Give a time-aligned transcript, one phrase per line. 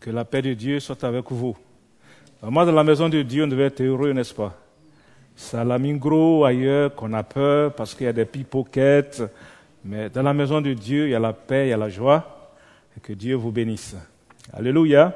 [0.00, 1.56] Que la paix de Dieu soit avec vous.
[2.42, 4.56] Moi, dans la maison de Dieu, on devait être heureux, n'est-ce pas?
[5.52, 9.22] La Mingro, ailleurs, qu'on a peur parce qu'il y a des pipoquettes.
[9.84, 11.90] Mais dans la maison de Dieu, il y a la paix, il y a la
[11.90, 12.50] joie.
[12.96, 13.94] Et que Dieu vous bénisse.
[14.52, 15.14] Alléluia.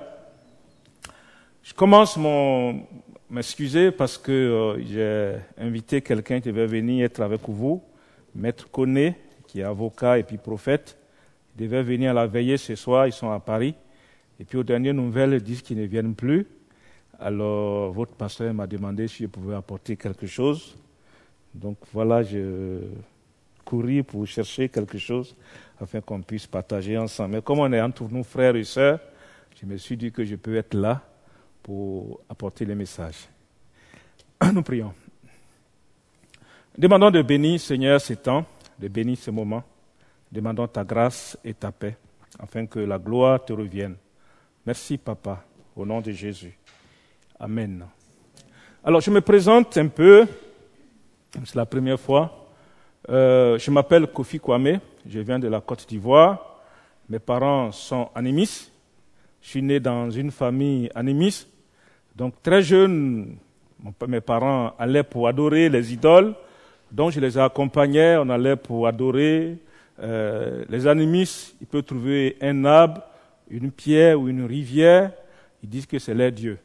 [1.63, 2.83] Je commence mon
[3.31, 7.83] m'excuser parce que euh, j'ai invité quelqu'un qui devait venir être avec vous,
[8.35, 9.15] Maître Koné,
[9.47, 10.97] qui est avocat et puis prophète.
[11.57, 13.75] Il devait venir à la veillée ce soir, ils sont à Paris.
[14.41, 16.47] Et puis aux dernières nouvelles, ils disent qu'ils ne viennent plus.
[17.19, 20.77] Alors votre pasteur m'a demandé si je pouvais apporter quelque chose.
[21.55, 22.81] Donc voilà, je
[23.65, 25.35] couris pour chercher quelque chose
[25.81, 27.37] afin qu'on puisse partager ensemble.
[27.37, 28.99] Mais comme on est entre nous frères et sœurs,
[29.61, 31.03] je me suis dit que je peux être là
[31.63, 33.29] pour apporter les messages.
[34.53, 34.93] Nous prions.
[36.77, 38.45] Demandons de bénir, Seigneur, ces temps,
[38.79, 39.63] de bénir ces moments.
[40.31, 41.97] Demandons ta grâce et ta paix,
[42.39, 43.95] afin que la gloire te revienne.
[44.67, 45.45] Merci, Papa,
[45.77, 46.57] au nom de Jésus.
[47.39, 47.85] Amen.
[48.83, 50.27] Alors, je me présente un peu.
[51.45, 52.49] C'est la première fois.
[53.11, 54.81] Euh, je m'appelle Kofi Kwame.
[55.07, 56.63] Je viens de la Côte d'Ivoire.
[57.11, 58.73] Mes parents sont animistes.
[59.43, 61.47] Je suis né dans une famille animiste.
[62.17, 63.37] Donc, très jeune,
[64.09, 66.35] mes parents allaient pour adorer les idoles.
[66.91, 68.17] Donc, je les accompagnais.
[68.17, 69.59] On allait pour adorer.
[70.01, 73.03] Euh, les animistes, ils peuvent trouver un arbre
[73.55, 75.13] une pierre ou une rivière,
[75.63, 76.59] ils disent que c'est leur Dieu.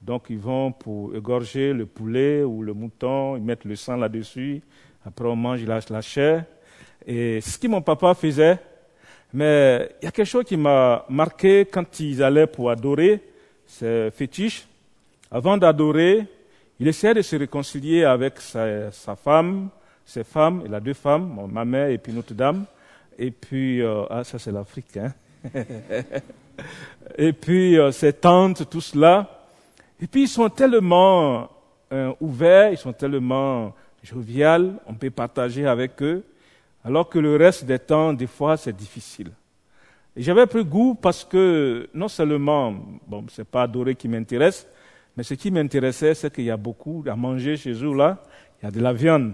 [0.00, 4.62] Donc ils vont pour égorger le poulet ou le mouton, ils mettent le sang là-dessus,
[5.04, 6.44] après on mange la, la chair.
[7.06, 8.58] Et ce que mon papa faisait,
[9.32, 13.20] mais il y a quelque chose qui m'a marqué quand ils allaient pour adorer
[13.66, 14.66] ces fétiches.
[15.30, 16.26] Avant d'adorer,
[16.80, 19.68] il essayait de se réconcilier avec sa, femme,
[20.04, 22.64] ses femmes, il a deux femmes, ma mère et puis Notre-Dame.
[23.18, 25.12] Et puis, euh, ah ça c'est l'Afrique, hein.
[27.18, 29.46] et puis euh, ces tantes, tout cela.
[30.00, 31.48] Et puis ils sont tellement
[31.92, 36.24] euh, ouverts, ils sont tellement joviales, on peut partager avec eux,
[36.84, 39.30] alors que le reste des temps, des fois, c'est difficile.
[40.16, 42.74] J'avais pris goût parce que non seulement,
[43.06, 44.68] bon, c'est pas adoré qui m'intéresse,
[45.16, 48.22] mais ce qui m'intéressait, c'est qu'il y a beaucoup à manger chez eux là.
[48.60, 49.32] Il y a de la viande.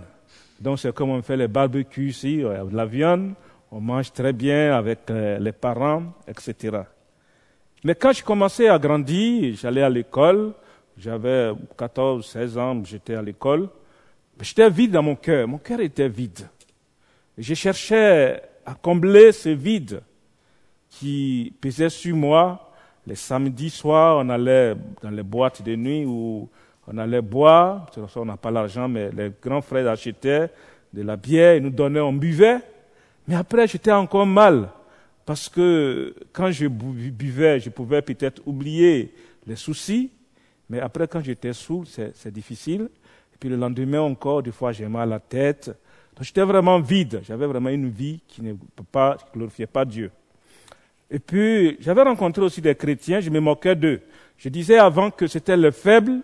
[0.60, 3.34] Donc c'est comme on fait les barbecues ici, il y a de la viande,
[3.70, 6.82] on mange très bien avec euh, les parents, etc.
[7.84, 10.52] Mais quand je commençais à grandir, j'allais à l'école,
[10.98, 13.68] j'avais 14, 16 ans, j'étais à l'école,
[14.40, 16.48] j'étais vide dans mon cœur, mon cœur était vide.
[17.38, 20.02] je cherchais à combler ce vide
[20.90, 22.66] qui pesait sur moi.
[23.06, 26.48] Les samedis soirs, on allait dans les boîtes de nuit où
[26.86, 27.86] on allait boire,
[28.16, 30.50] on n'a pas l'argent, mais les grands frères achetaient
[30.92, 32.58] de la bière, ils nous donnaient, on buvait.
[33.30, 34.70] Mais après, j'étais encore mal,
[35.24, 39.14] parce que quand je buvais, je pouvais peut-être oublier
[39.46, 40.10] les soucis,
[40.68, 42.90] mais après, quand j'étais saoul, c'est difficile.
[43.32, 45.68] Et puis le lendemain encore, des fois, j'ai mal à la tête.
[46.16, 47.20] Donc j'étais vraiment vide.
[47.22, 48.54] J'avais vraiment une vie qui ne
[48.90, 50.10] pas, qui glorifiait pas Dieu.
[51.08, 54.00] Et puis, j'avais rencontré aussi des chrétiens, je me moquais d'eux.
[54.38, 56.20] Je disais avant que c'était les faibles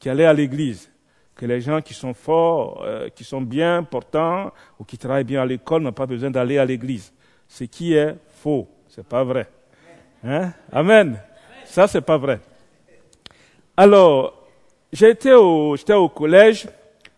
[0.00, 0.90] qui allaient à l'église
[1.38, 5.40] que les gens qui sont forts, euh, qui sont bien portants ou qui travaillent bien
[5.40, 7.12] à l'école n'ont pas besoin d'aller à l'église.
[7.46, 9.48] Ce qui est faux, c'est pas vrai.
[10.24, 10.50] Hein?
[10.72, 11.16] Amen.
[11.64, 12.40] Ça, c'est pas vrai.
[13.76, 14.48] Alors,
[14.92, 16.68] j'étais au, j'étais au collège,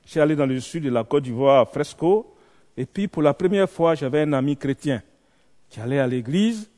[0.05, 2.35] j'ai allé dans le sud de la Côte d'Ivoire à Fresco,
[2.77, 5.03] et puis pour la première fois, j'avais un ami chrétien
[5.71, 6.71] qui allait à l'église.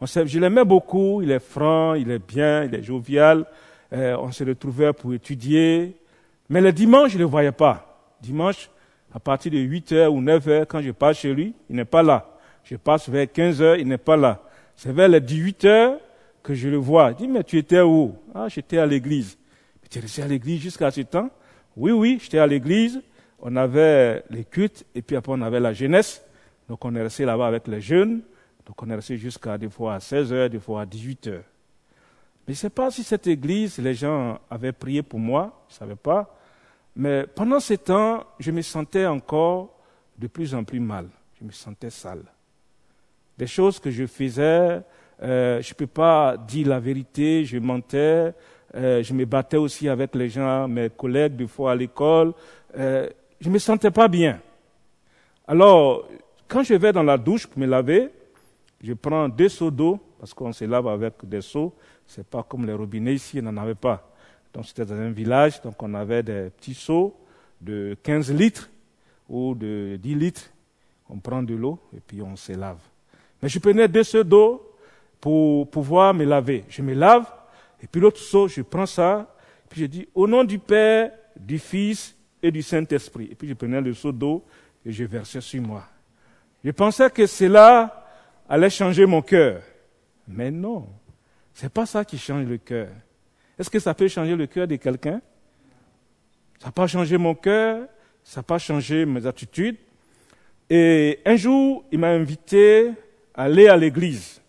[0.00, 3.44] je l'aimais beaucoup, il est franc, il est bien, il est jovial.
[3.92, 5.94] Euh, on se retrouvait pour étudier.
[6.48, 7.84] Mais le dimanche, je ne le voyais pas.
[8.20, 8.70] Dimanche,
[9.12, 11.84] à partir de 8 h ou 9 h quand je passe chez lui, il n'est
[11.84, 12.38] pas là.
[12.64, 14.42] Je passe vers 15 h il n'est pas là.
[14.76, 15.98] C'est vers les 18 h
[16.42, 17.10] que je le vois.
[17.10, 18.14] Il dit, mais tu étais où?
[18.34, 19.36] Ah, j'étais à l'église.
[19.82, 21.30] Mais tu es resté à l'église jusqu'à ce temps?
[21.76, 23.00] Oui, oui, j'étais à l'église.
[23.40, 26.22] On avait les cultes et puis après on avait la jeunesse.
[26.68, 28.22] Donc on est resté là-bas avec les jeunes.
[28.66, 31.30] Donc on est resté jusqu'à des fois à 16 h des fois à 18 h
[31.30, 31.40] Mais
[32.48, 35.78] je ne sais pas si cette église, les gens avaient prié pour moi, je ne
[35.78, 36.37] savais pas.
[36.98, 39.72] Mais pendant ce temps, je me sentais encore
[40.18, 41.06] de plus en plus mal.
[41.40, 42.24] Je me sentais sale.
[43.38, 44.82] Des choses que je faisais,
[45.22, 48.34] euh, je ne peux pas dire la vérité, je mentais,
[48.74, 52.32] euh, je me battais aussi avec les gens, mes collègues, des fois à l'école.
[52.76, 53.08] Euh,
[53.40, 54.40] je ne me sentais pas bien.
[55.46, 56.08] Alors,
[56.48, 58.08] quand je vais dans la douche pour me laver,
[58.82, 61.72] je prends deux seaux d'eau, parce qu'on se lave avec des seaux.
[62.08, 64.10] Ce n'est pas comme les robinets ici, on n'en avait pas.
[64.52, 67.14] Donc c'était dans un village, donc on avait des petits seaux
[67.60, 68.70] de 15 litres
[69.28, 70.50] ou de 10 litres.
[71.08, 72.80] On prend de l'eau et puis on se lave.
[73.42, 74.74] Mais je prenais deux seaux d'eau
[75.20, 76.64] pour pouvoir me laver.
[76.68, 77.26] Je me lave,
[77.82, 79.34] et puis l'autre seau, je prends ça,
[79.68, 83.28] puis je dis, au nom du Père, du Fils et du Saint-Esprit.
[83.30, 84.44] Et puis je prenais le seau d'eau
[84.84, 85.84] et je versais sur moi.
[86.64, 88.06] Je pensais que cela
[88.48, 89.62] allait changer mon cœur.
[90.26, 90.88] Mais non,
[91.54, 92.88] c'est pas ça qui change le cœur.
[93.58, 95.20] Est-ce que ça peut changer le cœur de quelqu'un?
[96.60, 97.86] Ça n'a pas changé mon cœur,
[98.22, 99.76] ça n'a pas changé mes attitudes.
[100.70, 102.90] Et un jour, il m'a invité
[103.34, 104.40] à aller à l'église.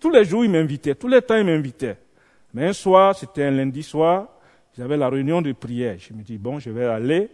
[0.00, 1.98] Tous, les jours, il m'invitait, tous les temps, il m'invitait.
[2.54, 4.28] Mais un soir, c'était un lundi soir,
[4.76, 5.96] j'avais la réunion de prière.
[5.98, 7.28] Je me dis, bon, je vais aller,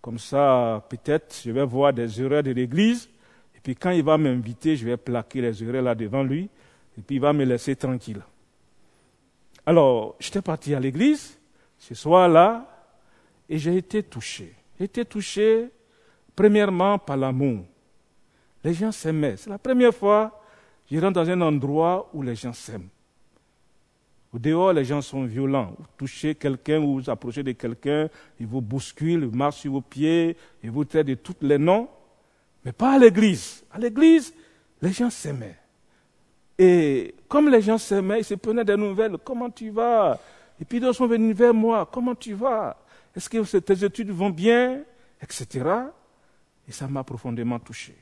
[0.00, 3.08] comme ça, peut-être, je vais voir des erreurs de l'église.
[3.56, 6.48] Et puis quand il va m'inviter, je vais plaquer les erreurs là devant lui.
[6.96, 8.22] Et puis il va me laisser tranquille.
[9.66, 11.38] Alors, j'étais parti à l'église
[11.78, 12.66] ce soir-là
[13.48, 14.54] et j'ai été touché.
[14.78, 15.68] J'ai été touché
[16.34, 17.64] premièrement par l'amour.
[18.64, 19.36] Les gens s'aimaient.
[19.36, 20.40] C'est la première fois
[20.88, 22.88] que je rentre dans un endroit où les gens s'aiment.
[24.32, 25.74] Au dehors, les gens sont violents.
[25.76, 28.08] Vous touchez quelqu'un ou vous approchez de quelqu'un,
[28.38, 31.88] ils vous bousculent, ils marchent sur vos pieds, ils vous traitent de tous les noms.
[32.64, 33.64] Mais pas à l'église.
[33.72, 34.32] À l'église,
[34.80, 35.58] les gens s'aimaient.
[36.62, 39.16] Et comme les gens s'aimaient, ils se prenaient des nouvelles.
[39.24, 40.20] Comment tu vas?
[40.60, 41.88] Et puis ils sont venus vers moi.
[41.90, 42.76] Comment tu vas?
[43.16, 44.82] Est-ce que tes études vont bien?
[45.22, 45.46] Etc.
[46.68, 47.96] Et ça m'a profondément touché.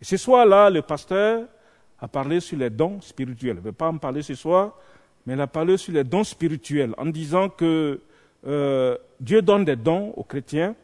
[0.00, 1.48] Et ce soir-là, le pasteur
[2.00, 3.56] a parlé sur les dons spirituels.
[3.56, 4.78] Il ne veut pas en parler ce soir,
[5.26, 8.00] mais il a parlé sur les dons spirituels en disant que
[8.46, 10.74] euh, Dieu donne des dons aux chrétiens.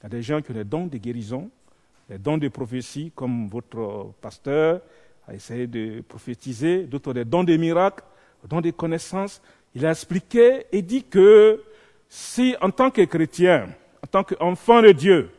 [0.00, 1.48] Il y a des gens qui ont des dons de guérison,
[2.10, 4.82] des dons de prophétie, comme votre pasteur
[5.26, 8.04] a essayé de prophétiser, d'autres des dons de miracles,
[8.42, 9.40] des dons de connaissances.
[9.74, 11.62] Il a expliqué et dit que
[12.08, 13.68] si, en tant que chrétien,
[14.02, 15.30] en tant qu'enfant de Dieu,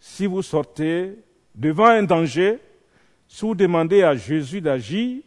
[0.00, 1.14] si vous sortez
[1.54, 2.58] devant un danger,
[3.28, 5.20] si vous demandez à Jésus d'agir,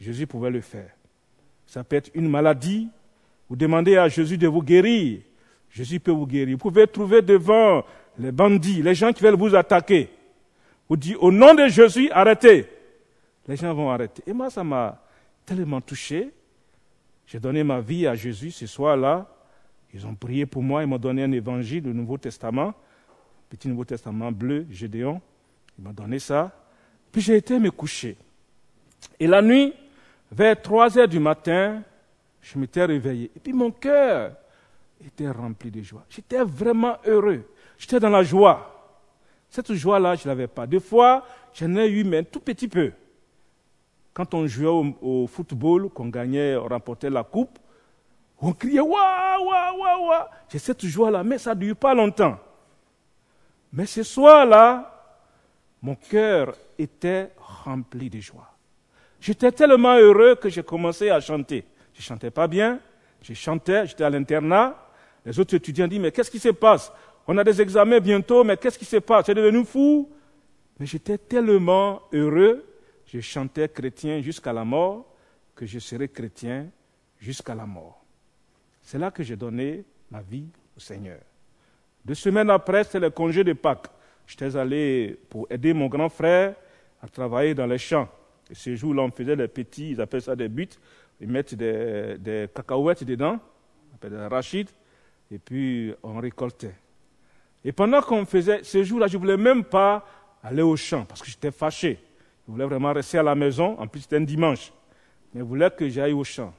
[0.00, 0.90] Jésus pouvait le faire.
[1.66, 2.88] Ça peut être une maladie.
[3.48, 5.20] Vous demandez à Jésus de vous guérir.
[5.70, 6.56] Jésus peut vous guérir.
[6.56, 7.84] Vous pouvez trouver devant
[8.18, 10.08] les bandits, les gens qui veulent vous attaquer.
[10.88, 12.68] Vous dites au nom de Jésus, arrêtez.
[13.46, 14.22] Les gens vont arrêter.
[14.26, 15.00] Et moi, ça m'a
[15.44, 16.32] tellement touché.
[17.26, 19.26] J'ai donné ma vie à Jésus ce soir-là.
[19.92, 20.82] Ils ont prié pour moi.
[20.82, 22.74] Ils m'ont donné un évangile, le Nouveau Testament.
[23.48, 25.20] Petit Nouveau Testament bleu, Gédéon.
[25.78, 26.52] Ils m'ont donné ça.
[27.12, 28.16] Puis j'ai été me coucher.
[29.20, 29.72] Et la nuit,
[30.32, 31.82] vers 3 heures du matin,
[32.40, 33.30] je m'étais réveillé.
[33.36, 34.32] Et puis mon cœur
[35.04, 36.04] était rempli de joie.
[36.08, 37.44] J'étais vraiment heureux.
[37.78, 38.73] J'étais dans la joie.
[39.54, 40.66] Cette joie-là, je ne l'avais pas.
[40.66, 41.24] Des fois,
[41.54, 42.90] j'en ai eu, mais un tout petit peu.
[44.12, 44.66] Quand on jouait
[45.00, 47.56] au, football, qu'on gagnait, on remportait la coupe,
[48.40, 50.24] on criait waouh, waouh, waouh, waouh.
[50.48, 52.36] J'ai cette joie-là, mais ça ne dure pas longtemps.
[53.72, 54.92] Mais ce soir-là,
[55.80, 58.50] mon cœur était rempli de joie.
[59.20, 61.64] J'étais tellement heureux que j'ai commencé à chanter.
[61.92, 62.80] Je chantais pas bien,
[63.22, 64.74] je chantais, j'étais à l'internat.
[65.24, 66.92] Les autres étudiants disent, mais qu'est-ce qui se passe?
[67.26, 69.28] On a des examens bientôt, mais qu'est-ce qui se passe?
[69.28, 70.10] Es devenu fou
[70.78, 72.64] Mais j'étais tellement heureux,
[73.06, 75.06] je chantais chrétien jusqu'à la mort,
[75.54, 76.66] que je serai chrétien
[77.18, 78.04] jusqu'à la mort.
[78.82, 81.20] C'est là que j'ai donné ma vie au Seigneur.
[82.04, 83.88] Deux semaines après, c'est le congé de Pâques.
[84.26, 86.54] J'étais allé pour aider mon grand frère
[87.00, 88.08] à travailler dans les champs.
[88.50, 90.68] Et ce jour-là, on faisait des petits, ils appellent ça des buts.
[91.20, 93.38] Ils mettent des, cacahuètes dedans,
[93.90, 94.70] on appelle des arachides,
[95.30, 96.74] et puis on récoltait.
[97.64, 100.06] Et pendant qu'on faisait ce jour-là, je ne voulais même pas
[100.42, 101.98] aller au champ parce que j'étais fâché.
[102.46, 103.78] Je voulais vraiment rester à la maison.
[103.80, 104.72] En plus, c'était un dimanche.
[105.32, 106.52] Mais il voulait que j'aille au champ.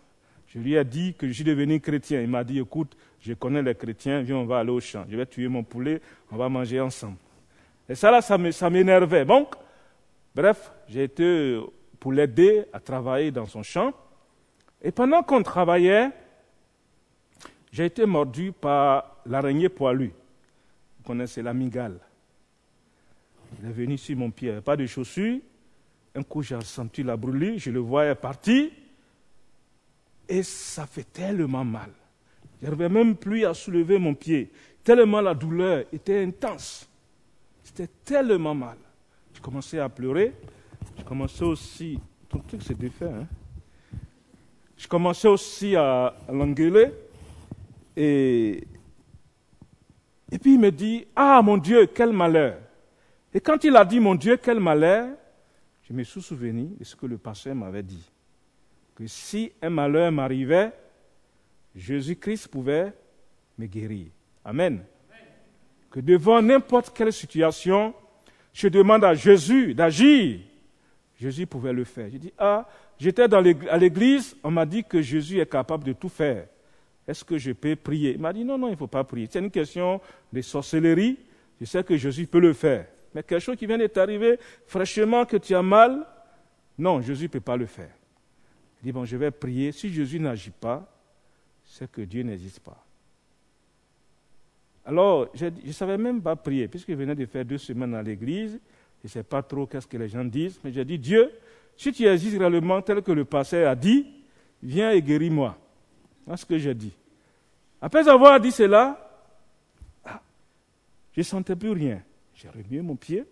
[0.48, 2.22] Je lui ai dit que je suis devenu chrétien.
[2.22, 5.06] Il m'a dit, écoute, je connais les chrétiens, viens, on va aller au champ.
[5.10, 7.18] Je vais tuer mon poulet, on va manger ensemble.
[7.88, 9.26] Et ça, là, ça m'énervait.
[9.26, 9.54] Donc,
[10.34, 11.60] bref, j'ai été
[12.00, 13.94] pour l'aider à travailler dans son champ.
[14.82, 16.10] Et pendant qu'on travaillait,
[17.72, 20.12] j'ai été mordu par l'araignée poilue.
[21.06, 22.00] Vous connaissez l'amigale.
[23.62, 25.40] Il est venu sur mon pied, pas de chaussures.
[26.16, 28.72] Un coup, j'ai senti la brûlure, je le voyais partir.
[30.28, 31.92] Et ça fait tellement mal.
[32.60, 34.52] Je n'arrivais même plus à soulever mon pied.
[34.84, 36.90] Tellement la douleur était intense.
[37.64, 38.78] C'était tellement mal.
[39.32, 40.34] J'ai commencé à pleurer.
[40.98, 43.28] Je commençais aussi, ton truc s'est défait, hein?
[44.76, 46.92] Je commençais aussi à, l'engueuler.
[47.96, 48.64] Et,
[50.32, 52.58] et puis il me dit, ah mon Dieu, quel malheur.
[53.34, 55.10] Et quand il a dit, mon Dieu, quel malheur,
[55.84, 58.10] je me suis souvenu de ce que le pasteur m'avait dit.
[58.96, 60.72] Que si un malheur m'arrivait,
[61.76, 62.94] Jésus-Christ pouvait
[63.58, 64.08] me guérir.
[64.44, 64.84] Amen.
[65.92, 67.94] Que devant n'importe quelle situation,
[68.54, 70.40] je demande à Jésus d'agir
[71.20, 72.10] Jésus pouvait le faire.
[72.12, 72.68] J'ai dit, ah,
[73.00, 76.48] j'étais à l'église, on m'a dit que Jésus est capable de tout faire.
[77.08, 78.14] Est-ce que je peux prier?
[78.14, 79.28] Il m'a dit, non, non, il ne faut pas prier.
[79.30, 80.02] C'est une question
[80.34, 81.18] de sorcellerie.
[81.60, 82.88] Je sais que Jésus peut le faire.
[83.14, 86.06] Mais quelque chose qui vient de t'arriver fraîchement, que tu as mal,
[86.78, 87.92] non, Jésus ne peut pas le faire.
[88.82, 89.72] Il dit, bon, je vais prier.
[89.72, 90.92] Si Jésus n'agit pas,
[91.64, 92.84] c'est que Dieu n'existe pas.
[94.86, 98.04] Alors, je ne savais même pas prier, puisque je venais de faire deux semaines à
[98.04, 98.60] l'église.
[99.02, 101.32] Je ne sais pas trop qu'est-ce que les gens disent, mais j'ai dit, Dieu,
[101.78, 104.06] si tu existes réellement tel que le pasteur a dit,
[104.62, 105.58] viens et guéris-moi.
[106.36, 106.92] Ce que j'ai dit.
[107.82, 108.98] Après avoir dit cela,
[110.04, 110.22] ah,
[111.14, 112.02] je ne sentais plus rien.
[112.34, 113.26] J'ai remué mon pied,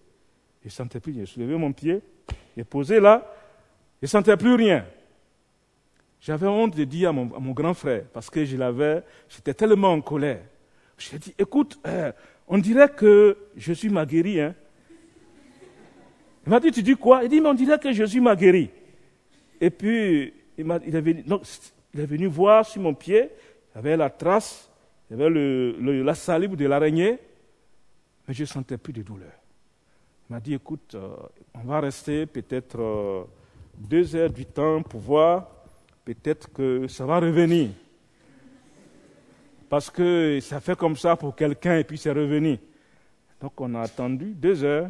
[0.62, 1.26] je ne sentais plus rien.
[1.26, 2.02] J'ai soulevé mon pied,
[2.56, 3.34] j'ai posé là,
[4.02, 4.86] je ne sentais plus rien.
[6.22, 10.02] J'avais honte de dire à mon, grand frère, parce que je l'avais, j'étais tellement en
[10.02, 10.42] colère.
[10.98, 12.12] J'ai dit, écoute, euh,
[12.48, 14.40] on dirait que Jésus m'a guéri.
[14.40, 14.56] Hein.
[16.46, 17.24] Il m'a dit, tu dis quoi?
[17.24, 18.70] Il dit, mais on dirait que Jésus m'a guéri.
[19.60, 21.26] Et puis, il, est venu,
[21.94, 23.30] il, est venu, voir sur mon pied,
[23.74, 24.70] il y avait la trace,
[25.10, 27.20] il y avait la salive de l'araignée,
[28.28, 29.34] mais je ne sentais plus de douleur.
[30.30, 31.16] Il m'a dit, écoute, euh,
[31.54, 33.24] on va rester peut-être euh,
[33.78, 35.48] deux heures du temps pour voir
[36.06, 37.70] peut-être que ça va revenir.
[39.70, 42.60] Parce que ça fait comme ça pour quelqu'un et puis c'est revenu.
[43.42, 44.90] Donc on a attendu deux heures,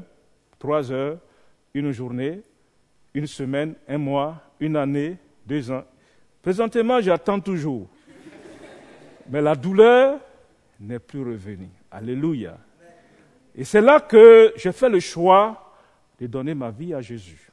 [0.60, 1.18] trois heures,
[1.74, 2.42] une journée,
[3.14, 5.84] une semaine, un mois, une année, deux ans.
[6.44, 7.88] Présentement, j'attends toujours.
[9.30, 10.20] Mais la douleur
[10.78, 11.72] n'est plus revenue.
[11.90, 12.58] Alléluia.
[13.56, 15.74] Et c'est là que j'ai fait le choix
[16.20, 17.50] de donner ma vie à Jésus.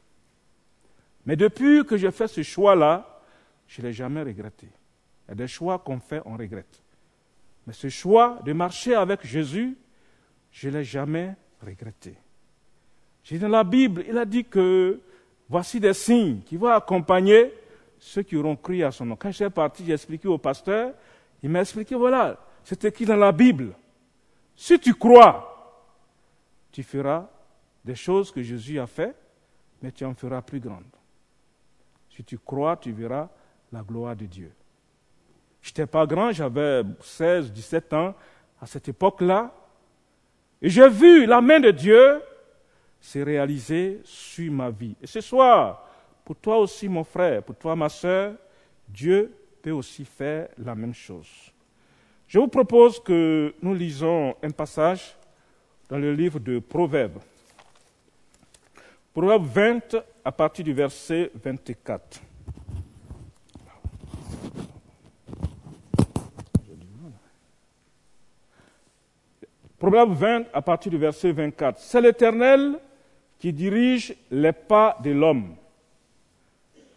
[1.24, 3.22] Mais depuis que j'ai fait ce choix-là,
[3.68, 4.66] je ne l'ai jamais regretté.
[4.66, 6.82] Il y a des choix qu'on fait, on regrette.
[7.68, 9.76] Mais ce choix de marcher avec Jésus,
[10.50, 12.16] je ne l'ai jamais regretté.
[13.22, 14.98] J'ai dans la Bible, il a dit que
[15.48, 17.52] voici des signes qui vont accompagner
[18.00, 19.14] ceux qui auront cru à son nom.
[19.14, 20.94] Quand je suis parti, j'ai expliqué au pasteur,
[21.42, 23.74] il m'a expliqué, voilà, c'est écrit dans la Bible?
[24.56, 25.86] Si tu crois,
[26.72, 27.28] tu feras
[27.84, 29.14] des choses que Jésus a fait,
[29.82, 30.82] mais tu en feras plus grandes.
[32.16, 33.28] Si tu crois, tu verras
[33.72, 34.52] la gloire de Dieu.
[35.62, 38.14] Je n'étais pas grand, j'avais 16, 17 ans
[38.60, 39.52] à cette époque-là.
[40.62, 42.22] Et j'ai vu la main de Dieu
[43.00, 44.94] se réaliser sur ma vie.
[45.02, 45.89] Et ce soir,
[46.30, 48.34] pour toi aussi, mon frère, pour toi, ma soeur,
[48.86, 51.26] Dieu peut aussi faire la même chose.
[52.28, 55.16] Je vous propose que nous lisons un passage
[55.88, 57.18] dans le livre de Proverbes.
[59.12, 62.20] Proverbe 20 à partir du verset 24.
[69.80, 71.80] Proverbe 20 à partir du verset 24.
[71.80, 72.78] C'est l'Éternel
[73.36, 75.56] qui dirige les pas de l'homme.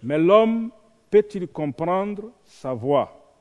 [0.04, 0.70] Mais l'homme
[1.10, 3.36] peut-il comprendre sa voie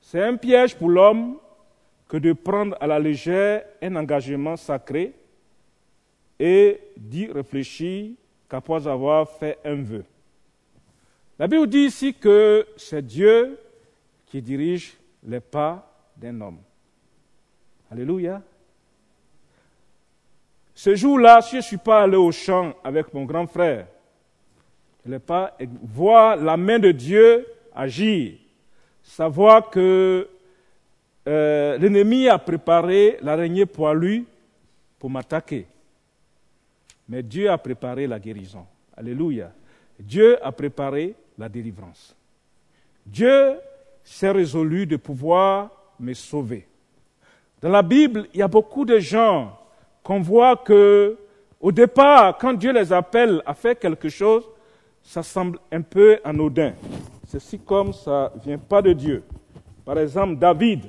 [0.00, 1.38] C'est un piège pour l'homme
[2.08, 5.14] que de prendre à la légère un engagement sacré
[6.38, 8.10] et d'y réfléchir
[8.48, 10.04] qu'après avoir fait un vœu.
[11.38, 13.58] La Bible dit ici que c'est Dieu
[14.26, 16.58] qui dirige les pas d'un homme.
[17.90, 18.42] Alléluia.
[20.74, 23.86] Ce jour-là, si je ne suis pas allé au champ avec mon grand frère,
[25.18, 28.34] pas voir la main de Dieu agir,
[29.02, 30.28] savoir que
[31.28, 34.24] euh, l'ennemi a préparé l'araignée poilue
[34.98, 35.66] pour m'attaquer.
[37.08, 38.66] Mais Dieu a préparé la guérison.
[38.96, 39.52] Alléluia.
[39.98, 42.16] Dieu a préparé la délivrance.
[43.04, 43.56] Dieu
[44.04, 46.66] s'est résolu de pouvoir me sauver.
[47.60, 49.58] Dans la Bible, il y a beaucoup de gens
[50.02, 51.16] qu'on voit que,
[51.60, 54.44] au départ, quand Dieu les appelle à faire quelque chose,
[55.02, 56.74] ça semble un peu anodin.
[57.26, 59.22] C'est si comme ça ne vient pas de Dieu.
[59.84, 60.84] Par exemple, David,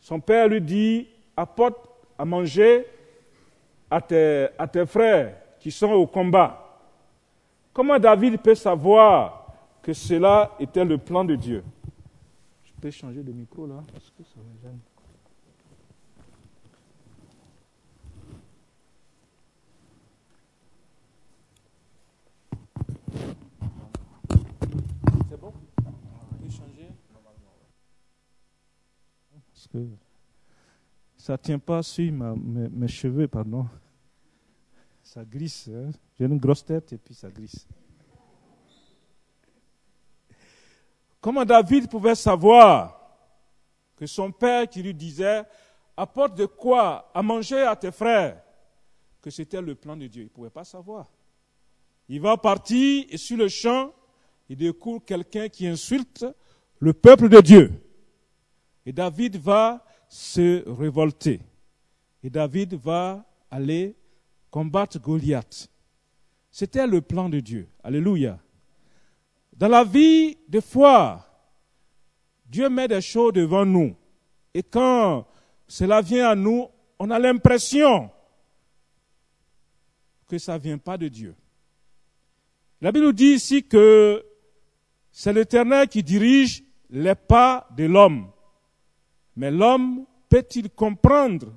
[0.00, 1.88] son père lui dit, apporte
[2.18, 2.86] à manger
[3.90, 6.80] à tes, à tes frères qui sont au combat.
[7.72, 9.46] Comment David peut savoir
[9.82, 11.62] que cela était le plan de Dieu?
[12.64, 14.78] Je peux changer de micro là parce que ça me gêne.
[31.16, 33.66] Ça ne tient pas sur mes, cheveux, pardon.
[35.02, 35.68] Ça glisse.
[35.68, 35.90] Hein.
[36.18, 37.66] J'ai une grosse tête et puis ça glisse.
[41.20, 42.98] Comment David pouvait savoir
[43.96, 45.44] que son père qui lui disait
[45.96, 48.42] apporte de quoi à manger à tes frères,
[49.20, 50.22] que c'était le plan de Dieu?
[50.22, 51.06] Il ne pouvait pas savoir.
[52.08, 53.92] Il va partir et sur le champ,
[54.48, 56.26] il découvre quelqu'un qui insulte
[56.78, 57.72] le peuple de Dieu.
[58.84, 61.40] Et David va se révolter.
[62.22, 63.96] Et David va aller
[64.50, 65.68] combattre Goliath.
[66.50, 67.68] C'était le plan de Dieu.
[67.82, 68.38] Alléluia.
[69.56, 71.26] Dans la vie, des fois,
[72.46, 73.96] Dieu met des choses devant nous.
[74.52, 75.26] Et quand
[75.66, 76.68] cela vient à nous,
[76.98, 78.10] on a l'impression
[80.28, 81.34] que ça ne vient pas de Dieu.
[82.82, 84.26] La Bible nous dit ici que
[85.12, 88.28] c'est l'Éternel qui dirige les pas de l'homme.
[89.36, 91.54] Mais l'homme peut-il comprendre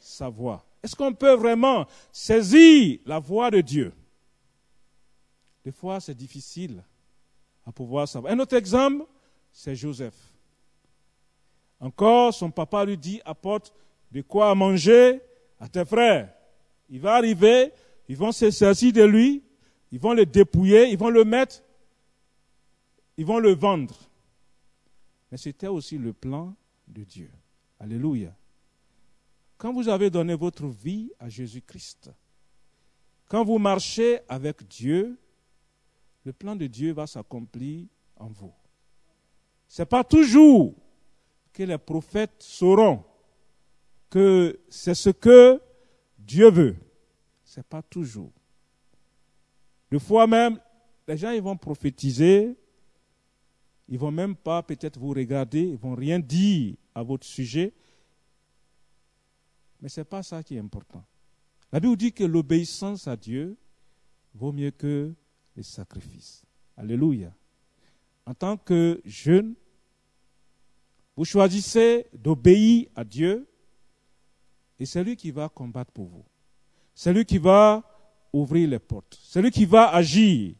[0.00, 0.66] sa voix?
[0.82, 3.92] Est-ce qu'on peut vraiment saisir la voix de Dieu?
[5.64, 6.82] Des fois, c'est difficile
[7.64, 8.32] à pouvoir savoir.
[8.32, 9.04] Un autre exemple,
[9.52, 10.16] c'est Joseph.
[11.78, 13.72] Encore, son papa lui dit, apporte
[14.10, 15.20] de quoi manger
[15.60, 16.34] à tes frères.
[16.90, 17.70] Il va arriver,
[18.08, 19.44] ils vont se saisir de lui,
[19.92, 21.62] ils vont le dépouiller, ils vont le mettre,
[23.18, 23.94] ils vont le vendre.
[25.30, 26.56] Mais c'était aussi le plan
[26.88, 27.30] de Dieu.
[27.78, 28.34] Alléluia.
[29.58, 32.10] Quand vous avez donné votre vie à Jésus-Christ,
[33.28, 35.18] quand vous marchez avec Dieu,
[36.24, 38.52] le plan de Dieu va s'accomplir en vous.
[39.68, 40.74] Ce n'est pas toujours
[41.52, 43.04] que les prophètes sauront
[44.08, 45.60] que c'est ce que
[46.18, 46.76] Dieu veut.
[47.44, 48.32] Ce n'est pas toujours.
[49.92, 50.58] Des fois même,
[51.06, 52.56] les gens ils vont prophétiser,
[53.88, 57.74] ils vont même pas peut-être vous regarder, ils vont rien dire à votre sujet.
[59.82, 61.04] Mais ce n'est pas ça qui est important.
[61.70, 63.54] La Bible dit que l'obéissance à Dieu
[64.34, 65.12] vaut mieux que
[65.56, 66.42] les sacrifices.
[66.74, 67.30] Alléluia.
[68.24, 69.54] En tant que jeune,
[71.14, 73.46] vous choisissez d'obéir à Dieu
[74.78, 76.24] et c'est lui qui va combattre pour vous.
[76.94, 77.91] C'est lui qui va
[78.32, 79.18] ouvrir les portes.
[79.22, 80.54] C'est lui qui va agir.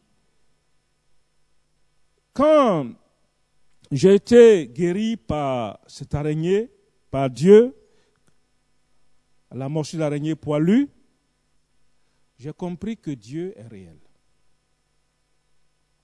[2.32, 2.92] Quand
[3.90, 6.70] j'ai été guéri par cette araignée,
[7.10, 7.76] par Dieu,
[9.50, 10.88] la morsure de l'araignée poilue,
[12.38, 13.98] j'ai compris que Dieu est réel.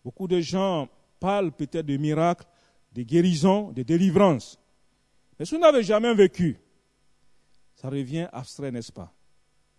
[0.05, 0.89] Beaucoup de gens
[1.19, 2.47] parlent peut-être de miracles,
[2.93, 4.59] de guérisons, de délivrances.
[5.39, 6.59] Mais si vous n'avez jamais vécu,
[7.75, 9.13] ça revient abstrait, n'est-ce pas?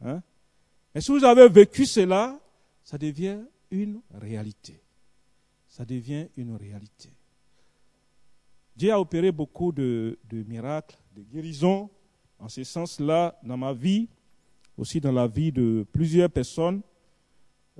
[0.02, 0.22] Hein?
[0.94, 2.40] Mais si vous avez vécu cela,
[2.84, 3.40] ça devient
[3.72, 4.82] une réalité.
[5.68, 7.10] Ça devient une réalité.
[8.76, 11.90] Dieu a opéré beaucoup de, miracles, de guérisons,
[12.40, 14.08] en ce sens-là, dans ma vie,
[14.78, 16.82] aussi dans la vie de plusieurs personnes.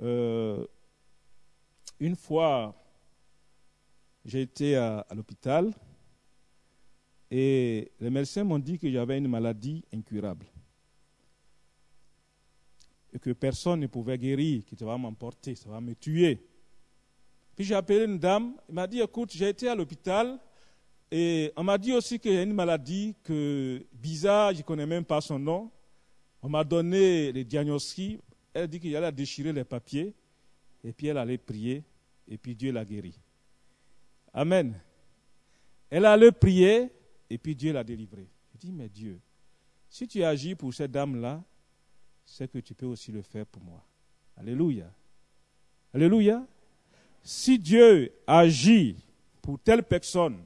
[0.00, 0.64] Euh,
[1.98, 2.74] une fois,
[4.24, 5.72] j'ai été à, l'hôpital
[7.30, 10.46] et les médecins m'ont dit que j'avais une maladie incurable
[13.12, 16.38] et que personne ne pouvait guérir, que ça va m'emporter, ça va me tuer.
[17.56, 20.38] Puis j'ai appelé une dame, elle m'a dit, écoute, j'ai été à l'hôpital
[21.10, 24.86] et on m'a dit aussi qu'il y a une maladie que bizarre, je ne connais
[24.86, 25.70] même pas son nom.
[26.42, 28.20] On m'a donné les diagnostics,
[28.54, 30.14] elle dit qu'il allait déchirer les papiers
[30.84, 31.84] et puis elle allait prier
[32.28, 33.18] et puis Dieu l'a guéri.
[34.32, 34.80] Amen.
[35.90, 36.88] Elle allait prier
[37.28, 38.26] et puis Dieu l'a délivré.
[38.52, 39.20] Je dis, mais Dieu,
[39.88, 41.42] si tu agis pour cette dame-là,
[42.30, 43.84] c'est que tu peux aussi le faire pour moi.
[44.36, 44.88] Alléluia.
[45.92, 46.46] Alléluia.
[47.24, 49.04] Si Dieu agit
[49.42, 50.40] pour telle personne,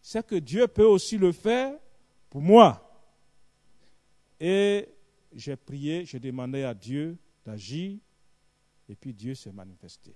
[0.00, 1.76] c'est que Dieu peut aussi le faire
[2.30, 2.80] pour moi.
[4.38, 4.88] Et
[5.34, 7.98] j'ai prié, j'ai demandé à Dieu d'agir,
[8.88, 10.14] et puis Dieu s'est manifesté.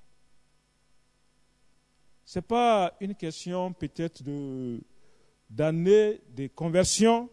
[2.24, 4.80] Ce n'est pas une question peut-être de,
[5.50, 7.28] d'années de conversion,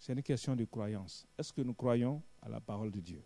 [0.00, 1.24] c'est une question de croyance.
[1.38, 3.22] Est-ce que nous croyons à la parole de Dieu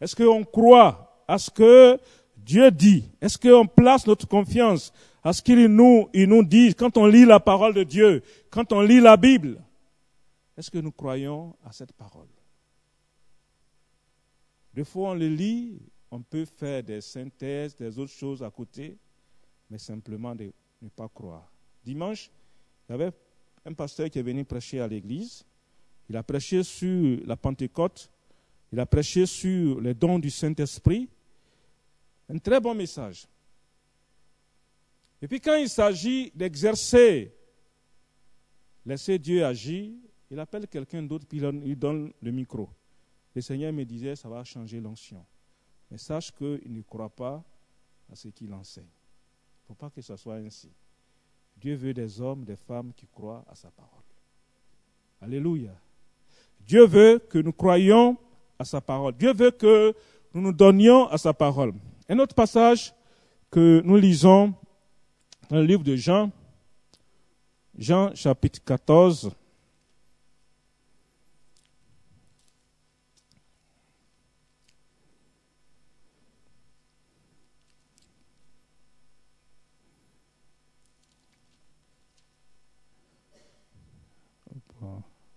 [0.00, 1.98] Est-ce qu'on croit à ce que
[2.36, 3.10] Dieu dit?
[3.20, 4.92] Est-ce qu'on place notre confiance
[5.24, 8.72] à ce qu'il nous, il nous dit quand on lit la parole de Dieu, quand
[8.72, 9.60] on lit la Bible?
[10.56, 12.28] Est-ce que nous croyons à cette parole?
[14.72, 15.80] Des fois, on le lit,
[16.10, 18.96] on peut faire des synthèses, des autres choses à côté,
[19.70, 21.50] mais simplement de ne pas croire.
[21.82, 22.30] Dimanche,
[22.88, 23.12] il y avait
[23.64, 25.44] un pasteur qui est venu prêcher à l'église.
[26.08, 28.10] Il a prêché sur la Pentecôte.
[28.72, 31.08] Il a prêché sur les dons du Saint-Esprit.
[32.28, 33.26] Un très bon message.
[35.22, 37.34] Et puis quand il s'agit d'exercer,
[38.84, 39.92] laisser Dieu agir,
[40.30, 42.68] il appelle quelqu'un d'autre, puis il donne le micro.
[43.34, 45.24] Le Seigneur me disait, ça va changer l'onction.
[45.90, 47.44] Mais sache qu'il ne croit pas
[48.10, 48.84] à ce qu'il enseigne.
[48.84, 50.70] Il ne faut pas que ce soit ainsi.
[51.56, 54.02] Dieu veut des hommes, des femmes qui croient à sa parole.
[55.20, 55.74] Alléluia.
[56.66, 58.16] Dieu veut que nous croyions
[58.58, 59.14] à sa parole.
[59.16, 59.94] Dieu veut que
[60.34, 61.72] nous nous donnions à sa parole.
[62.08, 62.92] Un autre passage
[63.50, 64.52] que nous lisons
[65.48, 66.30] dans le livre de Jean,
[67.78, 69.30] Jean chapitre 14,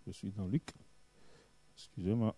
[0.08, 0.74] Je suis dans Luc.
[1.80, 2.36] Excusez-moi.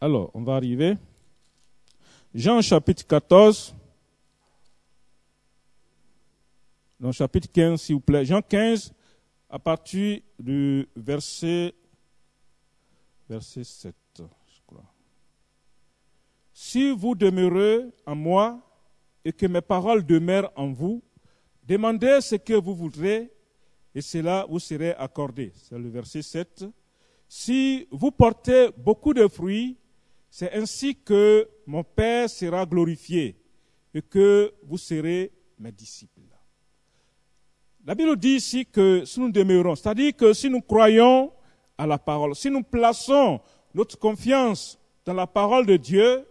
[0.00, 0.96] Alors, on va arriver.
[2.32, 3.74] Jean chapitre 14.
[7.00, 8.24] Dans chapitre 15, s'il vous plaît.
[8.24, 8.94] Jean 15,
[9.50, 11.74] à partir du verset,
[13.28, 14.84] verset 7, je crois.
[16.52, 18.60] Si vous demeurez en moi
[19.24, 21.02] et que mes paroles demeurent en vous,
[21.66, 23.30] Demandez ce que vous voudrez
[23.94, 25.52] et cela vous serait accordé.
[25.54, 26.64] C'est le verset 7.
[27.28, 29.76] Si vous portez beaucoup de fruits,
[30.30, 33.36] c'est ainsi que mon Père sera glorifié
[33.94, 36.20] et que vous serez mes disciples.
[37.86, 41.30] La Bible dit ici que si nous demeurons, c'est-à-dire que si nous croyons
[41.76, 43.40] à la parole, si nous plaçons
[43.74, 46.26] notre confiance dans la parole de Dieu,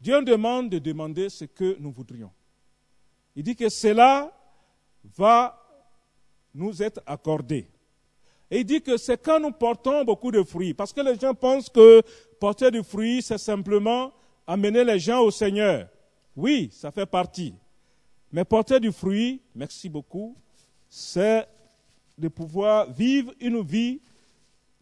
[0.00, 2.32] Dieu demande de demander ce que nous voudrions.
[3.36, 4.36] Il dit que cela
[5.16, 5.63] va
[6.54, 7.68] nous être accordé.
[8.50, 11.34] Et il dit que c'est quand nous portons beaucoup de fruits, parce que les gens
[11.34, 12.02] pensent que
[12.38, 14.12] porter du fruit, c'est simplement
[14.46, 15.88] amener les gens au Seigneur.
[16.36, 17.54] Oui, ça fait partie.
[18.30, 20.36] Mais porter du fruit, merci beaucoup,
[20.88, 21.46] c'est
[22.18, 24.00] de pouvoir vivre une vie,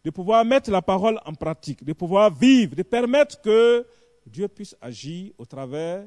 [0.03, 3.85] de pouvoir mettre la parole en pratique, de pouvoir vivre, de permettre que
[4.25, 6.05] Dieu puisse agir au travers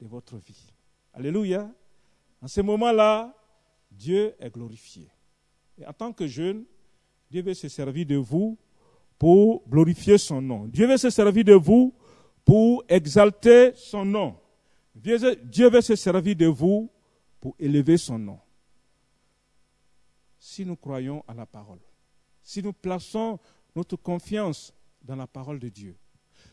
[0.00, 0.72] de votre vie.
[1.12, 1.70] Alléluia.
[2.42, 3.34] En ce moment-là,
[3.96, 5.08] Dieu est glorifié.
[5.78, 6.64] Et en tant que jeune,
[7.30, 8.58] Dieu veut se servir de vous
[9.18, 10.66] pour glorifier son nom.
[10.66, 11.94] Dieu veut se servir de vous
[12.44, 14.36] pour exalter son nom.
[14.94, 16.90] Dieu veut se servir de vous
[17.40, 18.38] pour élever son nom.
[20.38, 21.80] Si nous croyons à la parole,
[22.42, 23.38] si nous plaçons
[23.74, 25.96] notre confiance dans la parole de Dieu,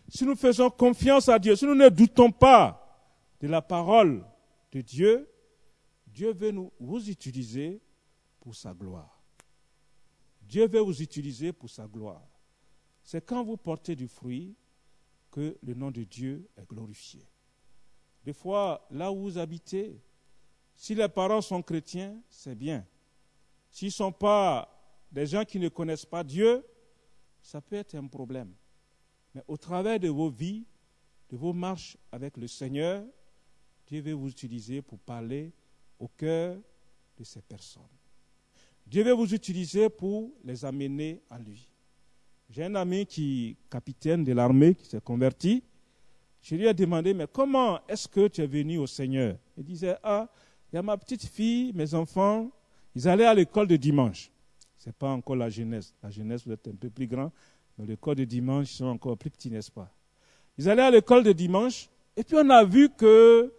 [0.07, 2.77] si nous faisons confiance à Dieu, si nous ne doutons pas
[3.41, 4.25] de la parole
[4.71, 5.27] de Dieu,
[6.13, 7.81] Dieu veut nous, vous utiliser
[8.39, 9.21] pour sa gloire.
[10.41, 12.27] Dieu veut vous utiliser pour sa gloire.
[13.03, 14.55] C'est quand vous portez du fruit
[15.31, 17.25] que le nom de Dieu est glorifié.
[18.25, 19.99] Des fois, là où vous habitez,
[20.75, 22.85] si les parents sont chrétiens, c'est bien.
[23.69, 24.67] S'ils ne sont pas
[25.11, 26.65] des gens qui ne connaissent pas Dieu,
[27.41, 28.53] ça peut être un problème.
[29.33, 30.65] Mais au travers de vos vies,
[31.29, 33.05] de vos marches avec le Seigneur,
[33.87, 35.53] Dieu veut vous utiliser pour parler
[36.01, 36.57] au cœur
[37.17, 37.83] de ces personnes.
[38.85, 41.69] Dieu veut vous utiliser pour les amener à lui.
[42.49, 45.63] J'ai un ami qui, capitaine de l'armée, qui s'est converti.
[46.41, 49.37] Je lui ai demandé, mais comment est-ce que tu es venu au Seigneur?
[49.55, 50.27] Il disait, ah,
[50.71, 52.51] il y a ma petite fille, mes enfants,
[52.95, 54.31] ils allaient à l'école de dimanche.
[54.77, 55.93] Ce n'est pas encore la jeunesse.
[56.01, 57.31] La jeunesse, vous êtes un peu plus grand,
[57.77, 59.93] mais l'école de dimanche, ils sont encore plus petits, n'est-ce pas?
[60.57, 61.87] Ils allaient à l'école de dimanche,
[62.17, 63.53] et puis on a vu que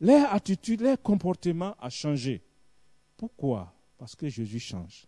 [0.00, 2.42] leur attitude, leur comportement a changé.
[3.16, 3.72] Pourquoi?
[3.98, 5.06] Parce que Jésus change.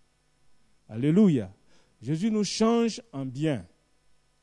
[0.88, 1.50] Alléluia.
[2.00, 3.66] Jésus nous change en bien.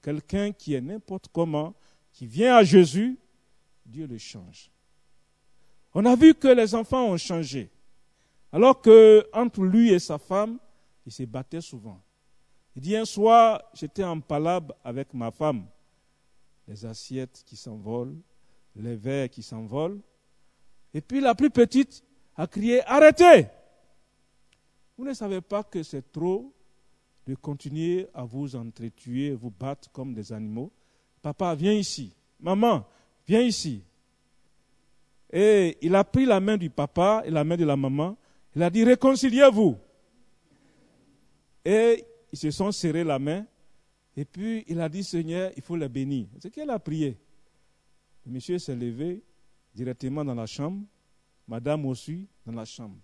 [0.01, 1.75] Quelqu'un qui est n'importe comment,
[2.11, 3.19] qui vient à Jésus,
[3.85, 4.71] Dieu le change.
[5.93, 7.69] On a vu que les enfants ont changé.
[8.51, 10.57] Alors que entre lui et sa femme,
[11.05, 12.01] ils se battaient souvent.
[12.75, 15.67] Il dit un soir, j'étais en palabre avec ma femme.
[16.67, 18.17] Les assiettes qui s'envolent,
[18.75, 19.99] les verres qui s'envolent.
[20.93, 22.03] Et puis la plus petite
[22.35, 23.47] a crié Arrêtez
[24.97, 26.53] Vous ne savez pas que c'est trop
[27.27, 30.71] de continuer à vous entretuer, vous battre comme des animaux.
[31.21, 32.15] Papa, viens ici.
[32.39, 32.85] Maman,
[33.27, 33.83] viens ici.
[35.31, 38.17] Et il a pris la main du papa et la main de la maman.
[38.55, 39.77] Il a dit Réconciliez-vous.
[41.63, 43.45] Et ils se sont serrés la main.
[44.17, 46.27] Et puis il a dit Seigneur, il faut les bénir.
[46.39, 47.17] C'est qu'elle a prié.
[48.25, 49.21] Le monsieur s'est levé,
[49.73, 50.83] directement dans la chambre,
[51.47, 52.97] madame aussi dans la chambre.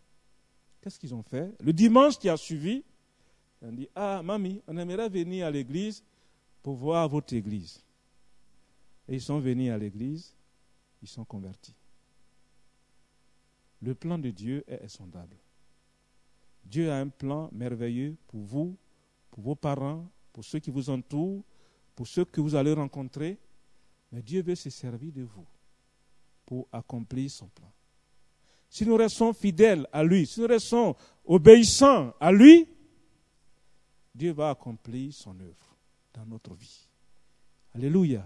[0.81, 1.51] Qu'est-ce qu'ils ont fait?
[1.61, 2.83] Le dimanche qui a suivi,
[3.61, 6.03] ils ont dit Ah, mamie, on aimerait venir à l'église
[6.61, 7.83] pour voir votre église.
[9.07, 10.35] Et ils sont venus à l'église,
[11.01, 11.75] ils sont convertis.
[13.81, 15.35] Le plan de Dieu est insondable.
[16.63, 18.75] Dieu a un plan merveilleux pour vous,
[19.29, 21.43] pour vos parents, pour ceux qui vous entourent,
[21.95, 23.37] pour ceux que vous allez rencontrer.
[24.11, 25.45] Mais Dieu veut se servir de vous
[26.45, 27.71] pour accomplir son plan.
[28.69, 32.67] Si nous restons fidèles à lui, si nous restons obéissants à lui,
[34.13, 35.77] Dieu va accomplir son œuvre
[36.13, 36.87] dans notre vie.
[37.73, 38.25] Alléluia.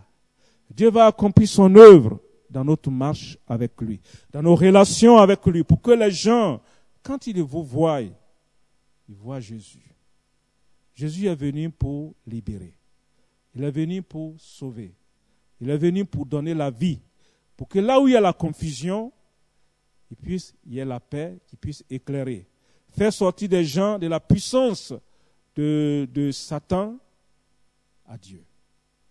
[0.69, 3.99] Dieu va accomplir son œuvre dans notre marche avec lui,
[4.31, 6.61] dans nos relations avec lui, pour que les gens,
[7.03, 8.15] quand ils vous voient, ils
[9.15, 9.95] voient Jésus.
[10.93, 12.73] Jésus est venu pour libérer.
[13.55, 14.93] Il est venu pour sauver.
[15.61, 16.99] Il est venu pour donner la vie.
[17.59, 19.11] Pour que là où il y a la confusion,
[20.09, 22.47] il puisse y ait la paix, qu'il puisse éclairer.
[22.91, 24.93] Faire sortir des gens de la puissance
[25.57, 26.97] de, de Satan
[28.07, 28.41] à Dieu.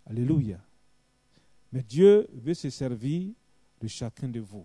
[0.06, 0.58] Alléluia.
[1.70, 3.32] Mais Dieu veut se servir
[3.82, 4.64] de chacun de vous.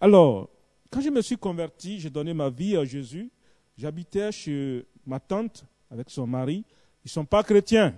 [0.00, 0.48] Alors,
[0.88, 3.30] quand je me suis converti, j'ai donné ma vie à Jésus.
[3.76, 6.64] J'habitais chez ma tante avec son mari.
[7.04, 7.94] Ils ne sont pas chrétiens.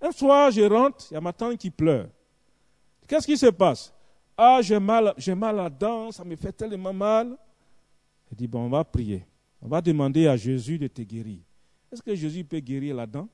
[0.00, 2.08] Un soir, je rentre, il y a ma tante qui pleure.
[3.06, 3.92] Qu'est-ce qui se passe?
[4.36, 7.36] Ah, j'ai mal, j'ai mal à la dent, ça me fait tellement mal.
[8.30, 9.24] Je dis, bon, on va prier.
[9.62, 11.38] On va demander à Jésus de te guérir.
[11.90, 13.28] Est-ce que Jésus peut guérir la dent?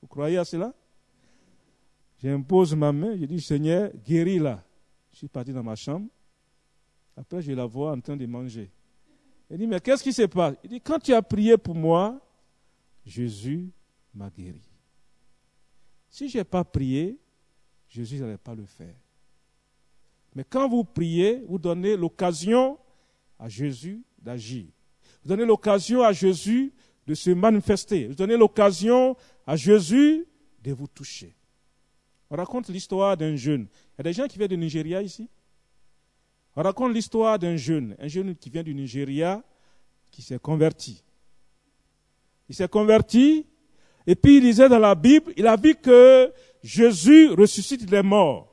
[0.00, 0.74] Vous croyez à cela?
[2.22, 4.62] J'impose ma main, je dis, Seigneur, guéris-la.
[5.12, 6.08] Je suis parti dans ma chambre.
[7.16, 8.70] Après, je la vois en train de manger.
[9.50, 10.56] Il dit, mais qu'est-ce qui se passe?
[10.64, 12.18] Il dit, quand tu as prié pour moi,
[13.04, 13.70] Jésus
[14.14, 14.62] m'a guéri.
[16.08, 17.18] Si je n'ai pas prié,
[17.92, 18.94] Jésus n'allait pas le faire.
[20.34, 22.78] Mais quand vous priez, vous donnez l'occasion
[23.38, 24.64] à Jésus d'agir.
[25.22, 26.72] Vous donnez l'occasion à Jésus
[27.06, 28.06] de se manifester.
[28.06, 29.14] Vous donnez l'occasion
[29.46, 30.26] à Jésus
[30.62, 31.34] de vous toucher.
[32.30, 33.66] On raconte l'histoire d'un jeune.
[33.94, 35.28] Il y a des gens qui viennent du Nigeria ici.
[36.56, 39.42] On raconte l'histoire d'un jeune, un jeune qui vient du Nigeria,
[40.10, 41.04] qui s'est converti.
[42.48, 43.46] Il s'est converti
[44.06, 48.48] et puis il lisait dans la Bible, il a vu que Jésus ressuscite les morts.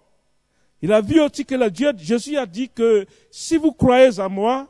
[0.82, 4.30] Il a vu aussi que le Dieu, Jésus a dit que si vous croyez à
[4.30, 4.68] moi,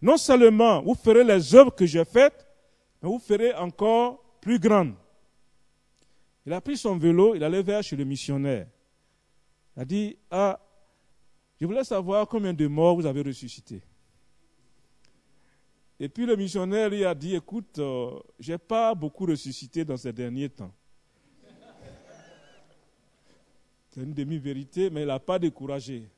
[0.00, 2.46] non seulement vous ferez les œuvres que j'ai faites,
[3.02, 4.94] mais vous ferez encore plus grandes.
[6.46, 8.66] Il a pris son vélo, il allait vers chez le missionnaire.
[9.76, 10.58] Il a dit, ah,
[11.60, 13.80] je voulais savoir combien de morts vous avez ressuscité.
[16.00, 19.96] Et puis le missionnaire lui a dit, écoute, euh, je n'ai pas beaucoup ressuscité dans
[19.96, 20.72] ces derniers temps.
[23.92, 26.08] C'est une demi-vérité, mais il n'a pas découragé.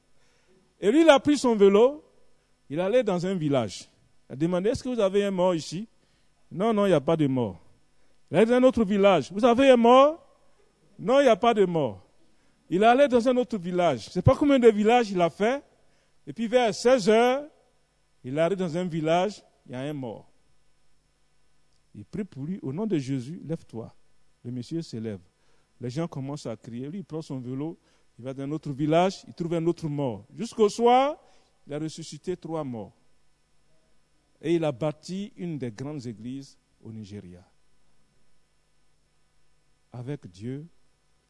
[0.81, 2.05] Et lui, il a pris son vélo,
[2.71, 3.89] il allait dans un village.
[4.29, 5.89] Il a demandé, est-ce que vous avez un mort ici?
[6.53, 7.61] Non, non, il n'y a pas de mort.
[8.31, 9.33] Il allait dans un autre village.
[9.33, 10.25] Vous avez un mort?
[10.99, 12.01] Non, il n'y a pas de mort.
[12.71, 14.05] Il allait dans un autre village.
[14.05, 15.63] Je ne sais pas combien de villages il a fait.
[16.27, 17.45] Et puis vers 16 heures,
[18.23, 20.31] il arrive dans un village il y a un mort.
[21.95, 23.93] Il prie pour lui, au nom de Jésus, lève-toi.
[24.45, 25.21] Le monsieur se lève.
[25.81, 26.89] Les gens commencent à crier.
[26.89, 27.79] Lui, il prend son vélo,
[28.19, 30.25] il va dans un autre village, il trouve un autre mort.
[30.37, 31.17] Jusqu'au soir,
[31.67, 32.93] il a ressuscité trois morts.
[34.41, 37.43] Et il a bâti une des grandes églises au Nigeria.
[39.93, 40.67] Avec Dieu,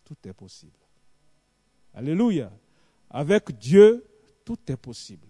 [0.05, 0.79] tout est possible.
[1.95, 2.51] Alléluia.
[3.11, 4.05] Avec Dieu,
[4.45, 5.29] tout est possible.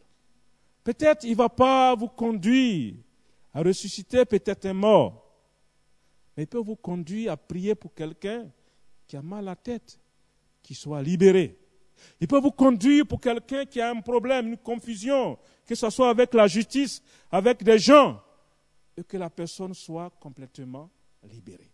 [0.83, 2.95] Peut-être il ne va pas vous conduire
[3.53, 5.25] à ressusciter peut-être un mort,
[6.37, 8.51] mais il peut vous conduire à prier pour quelqu'un
[9.07, 9.99] qui a mal à la tête,
[10.63, 11.59] qui soit libéré.
[12.21, 16.11] Il peut vous conduire pour quelqu'un qui a un problème, une confusion, que ce soit
[16.11, 18.21] avec la justice, avec des gens,
[18.97, 20.91] et que la personne soit complètement
[21.23, 21.71] libérée.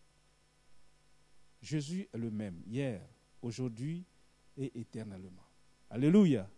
[1.63, 3.01] Jésus est le même, hier,
[3.43, 4.05] aujourd'hui
[4.57, 5.45] et éternellement.
[5.91, 6.49] Alléluia.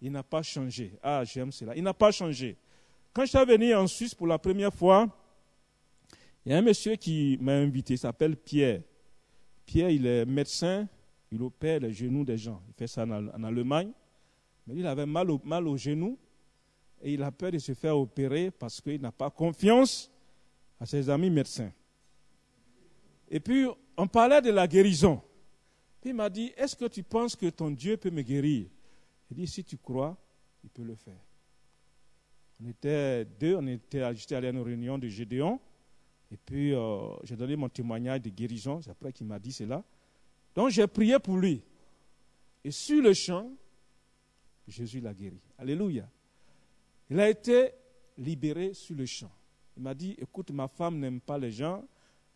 [0.00, 0.98] Il n'a pas changé.
[1.02, 1.74] Ah, j'aime cela.
[1.74, 2.56] Il n'a pas changé.
[3.12, 5.08] Quand je suis venu en Suisse pour la première fois,
[6.44, 8.82] il y a un monsieur qui m'a invité, il s'appelle Pierre.
[9.66, 10.88] Pierre, il est médecin,
[11.30, 12.62] il opère les genoux des gens.
[12.68, 13.90] Il fait ça en, Allemagne.
[14.66, 16.18] Mais il avait mal au, mal au genou
[17.02, 20.10] et il a peur de se faire opérer parce qu'il n'a pas confiance
[20.80, 21.72] à ses amis médecins.
[23.28, 25.20] Et puis, on parlait de la guérison.
[26.00, 28.66] Puis il m'a dit, est-ce que tu penses que ton Dieu peut me guérir?
[29.30, 30.16] Il dit, si tu crois,
[30.62, 31.20] il peut le faire.
[32.62, 35.60] On était deux, on était, j'étais allé à une réunion de Gédéon,
[36.30, 39.84] et puis euh, j'ai donné mon témoignage de guérison, c'est après qu'il m'a dit cela.
[40.54, 41.62] Donc j'ai prié pour lui.
[42.64, 43.48] Et sur le champ,
[44.66, 45.40] Jésus l'a guéri.
[45.58, 46.08] Alléluia.
[47.08, 47.70] Il a été
[48.18, 49.30] libéré sur le champ.
[49.76, 51.84] Il m'a dit, écoute, ma femme n'aime pas les gens,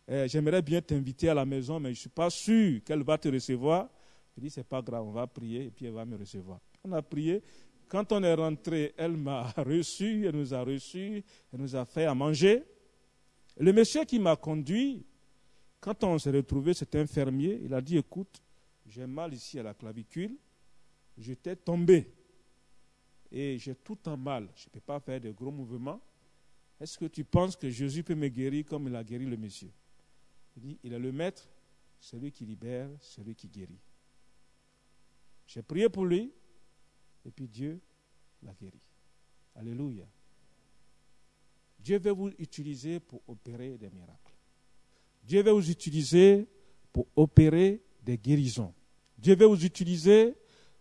[0.07, 3.17] eh, j'aimerais bien t'inviter à la maison, mais je ne suis pas sûr qu'elle va
[3.17, 3.89] te recevoir.
[4.37, 6.59] Il dit, c'est pas grave, on va prier et puis elle va me recevoir.
[6.83, 7.41] On a prié.
[7.87, 12.05] Quand on est rentré, elle m'a reçu, elle nous a reçus, elle nous a fait
[12.05, 12.63] à manger.
[13.61, 15.05] Le monsieur qui m'a conduit,
[15.79, 18.41] quand on s'est retrouvé, c'était un fermier, il a dit, écoute,
[18.87, 20.35] j'ai mal ici à la clavicule,
[21.15, 22.11] j'étais tombé
[23.31, 26.01] et j'ai tout en mal, je ne peux pas faire de gros mouvements.
[26.79, 29.69] Est-ce que tu penses que Jésus peut me guérir comme il a guéri le monsieur?
[30.57, 31.47] Il dit, il est le maître,
[31.99, 33.77] celui qui libère, celui qui guérit.
[35.45, 36.31] J'ai prié pour lui,
[37.23, 37.79] et puis Dieu
[38.41, 38.81] l'a guéri.
[39.53, 40.07] Alléluia.
[41.83, 44.33] Dieu veut vous utiliser pour opérer des miracles.
[45.23, 46.47] Dieu veut vous utiliser
[46.93, 48.73] pour opérer des guérisons.
[49.17, 50.35] Dieu veut vous utiliser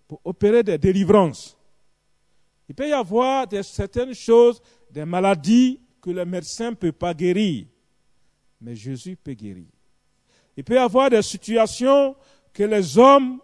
[0.06, 1.56] pour opérer des délivrances.
[2.68, 7.66] Il peut y avoir certaines choses, des maladies que le médecin ne peut pas guérir,
[8.60, 9.66] mais Jésus peut guérir.
[10.56, 12.14] Il peut y avoir des situations
[12.52, 13.40] que les hommes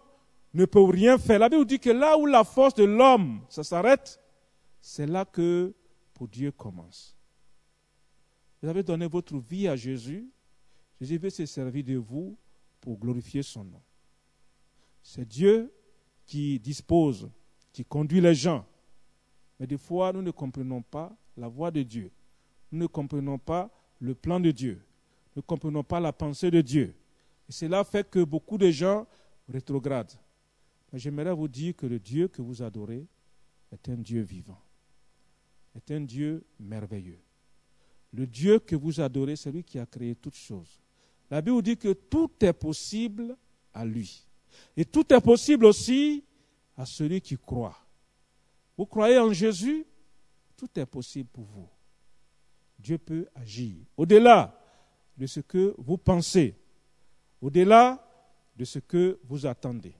[0.53, 1.39] ne peuvent rien faire.
[1.39, 4.19] La Bible dit que là où la force de l'homme, ça s'arrête,
[4.81, 5.73] c'est là que
[6.13, 7.16] pour Dieu commence.
[8.61, 10.27] Vous avez donné votre vie à Jésus.
[10.99, 12.37] Jésus veut se servir de vous
[12.81, 13.81] pour glorifier son nom.
[15.03, 15.71] C'est Dieu
[16.25, 17.29] qui dispose,
[17.71, 18.65] qui conduit les gens.
[19.59, 22.11] Mais des fois, nous ne comprenons pas la voix de Dieu.
[22.71, 24.81] Nous ne comprenons pas le plan de Dieu.
[25.35, 26.95] Nous ne comprenons pas la pensée de Dieu.
[27.47, 29.07] Et cela fait que beaucoup de gens
[29.47, 30.19] rétrogradent.
[30.91, 33.05] Mais j'aimerais vous dire que le Dieu que vous adorez
[33.71, 34.61] est un Dieu vivant,
[35.75, 37.19] est un Dieu merveilleux.
[38.13, 40.81] Le Dieu que vous adorez, c'est lui qui a créé toutes choses.
[41.29, 43.35] La Bible dit que tout est possible
[43.73, 44.25] à lui.
[44.75, 46.23] Et tout est possible aussi
[46.75, 47.77] à celui qui croit.
[48.77, 49.85] Vous croyez en Jésus,
[50.55, 51.69] tout est possible pour vous.
[52.79, 54.57] Dieu peut agir au-delà
[55.17, 56.55] de ce que vous pensez,
[57.41, 58.03] au-delà
[58.55, 59.95] de ce que vous attendez.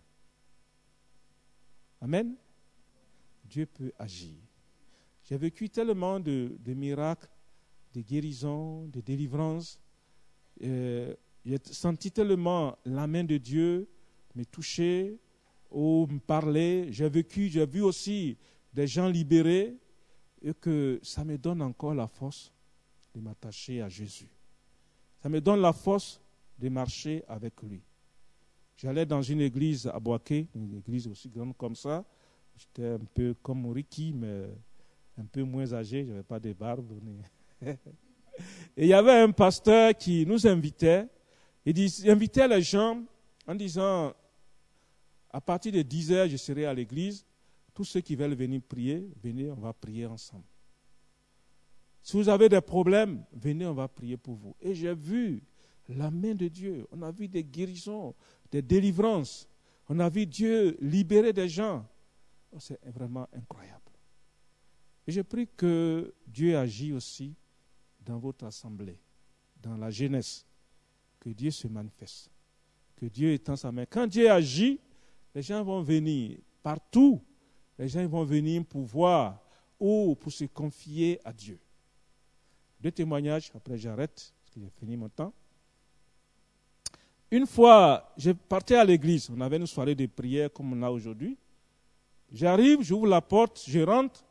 [2.01, 2.35] Amen.
[3.43, 4.35] Dieu peut agir.
[5.23, 7.27] J'ai vécu tellement de, miracles,
[7.97, 9.79] de guérisons, de délivrances.
[10.63, 13.89] Euh, j'ai senti tellement la main de Dieu
[14.35, 15.17] me toucher
[15.71, 16.89] ou me parler.
[16.91, 18.37] J'ai vécu, j'ai vu aussi
[18.71, 19.75] des gens libérés
[20.43, 22.53] et que ça me donne encore la force
[23.15, 24.29] de m'attacher à Jésus.
[25.19, 26.21] Ça me donne la force
[26.59, 27.81] de marcher avec lui.
[28.75, 32.05] J'allais dans une église à Boaké, une église aussi grande comme ça.
[32.55, 34.45] J'étais un peu comme Ricky, mais
[35.17, 36.93] un peu moins âgé, je n'avais pas de barbe.
[37.61, 41.07] Et il y avait un pasteur qui nous invitait.
[41.65, 43.03] Il, invitait les gens
[43.47, 44.13] en disant,
[45.31, 47.25] à partir de 10 heures, je serai à l'église.
[47.73, 50.45] Tous ceux qui veulent venir prier, venez, on va prier ensemble.
[52.01, 54.55] Si vous avez des problèmes, venez, on va prier pour vous.
[54.61, 55.43] Et j'ai vu
[55.89, 56.87] la main de Dieu.
[56.91, 58.15] On a vu des guérisons,
[58.51, 59.47] des délivrances.
[59.89, 61.85] On a vu Dieu libérer des gens.
[62.51, 63.81] Oh, c'est vraiment incroyable.
[65.05, 67.35] Et je prie que Dieu agit aussi
[68.07, 68.97] dans votre assemblée,
[69.61, 70.45] dans la jeunesse.
[71.19, 72.31] Que Dieu se manifeste.
[72.95, 73.85] Que Dieu étend sa main.
[73.85, 74.79] Quand Dieu agit,
[75.35, 77.21] les gens vont venir partout.
[77.77, 79.39] Les gens vont venir pour voir
[79.79, 81.59] ou pour se confier à Dieu.
[82.79, 85.33] Deux témoignages, après j'arrête, parce que j'ai fini mon temps.
[87.29, 90.89] Une fois, je partais à l'église, on avait une soirée de prière comme on a
[90.89, 91.37] aujourd'hui.
[92.31, 94.23] J'arrive, j'ouvre la porte, je rentre,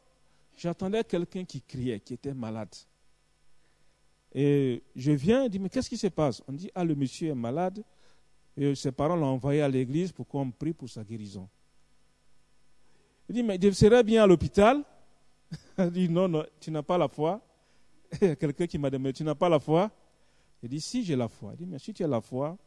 [0.57, 2.75] j'attendais quelqu'un qui criait, qui était malade.
[4.39, 6.43] Et je viens et dis, mais qu'est-ce qui se passe?
[6.47, 7.83] On dit, ah, le monsieur est malade,
[8.55, 11.49] et ses parents l'ont envoyé à l'église pour qu'on prie pour sa guérison.
[13.31, 14.85] Il dit, mais je serais bien à l'hôpital
[15.79, 17.41] Il dit, non, non, tu n'as pas la foi.
[18.21, 19.91] Quelqu'un qui m'a demandé, tu n'as pas la foi?
[20.63, 21.53] Il dit, si j'ai la foi.
[21.55, 22.59] Il dit, mais si tu as la foi,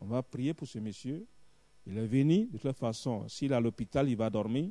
[0.00, 1.24] on va prier pour ce monsieur.
[1.86, 4.70] Il est venu, de toute façon, s'il est à l'hôpital, il va dormir.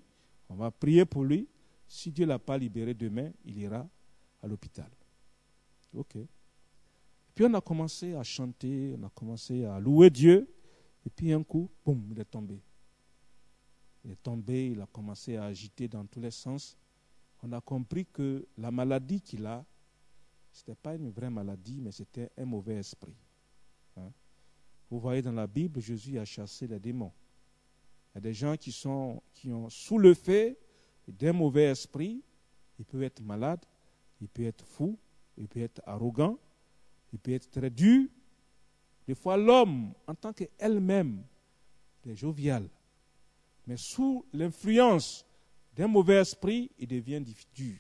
[0.50, 1.48] On va prier pour lui.
[1.88, 3.88] Si Dieu ne l'a pas libéré demain, il ira
[4.42, 4.90] à l'hôpital.
[5.94, 6.18] Ok.
[7.43, 10.47] On a commencé à chanter, on a commencé à louer Dieu.
[11.06, 12.60] Et puis un coup, boum, il est tombé.
[14.06, 16.77] Il est tombé, il a commencé à agiter dans tous les sens.
[17.41, 19.65] On a compris que la maladie qu'il a,
[20.51, 23.15] ce n'était pas une vraie maladie, mais c'était un mauvais esprit.
[23.97, 24.12] Hein.
[24.89, 27.12] Vous voyez dans la Bible, Jésus a chassé les démons.
[28.13, 30.60] Il y a des gens qui, sont, qui ont sous le fait
[31.08, 32.21] d'un mauvais esprit.
[32.77, 33.63] Il peut être malade,
[34.19, 34.99] il peut être fou,
[35.38, 36.37] il peut être arrogant,
[37.14, 38.08] il peut être très dur.
[39.08, 41.24] Des fois, l'homme, en tant qu'elle-même,
[42.08, 42.68] est jovial.
[43.68, 45.26] Mais sous l'influence
[45.76, 47.22] d'un mauvais esprit, il devient
[47.54, 47.76] dur.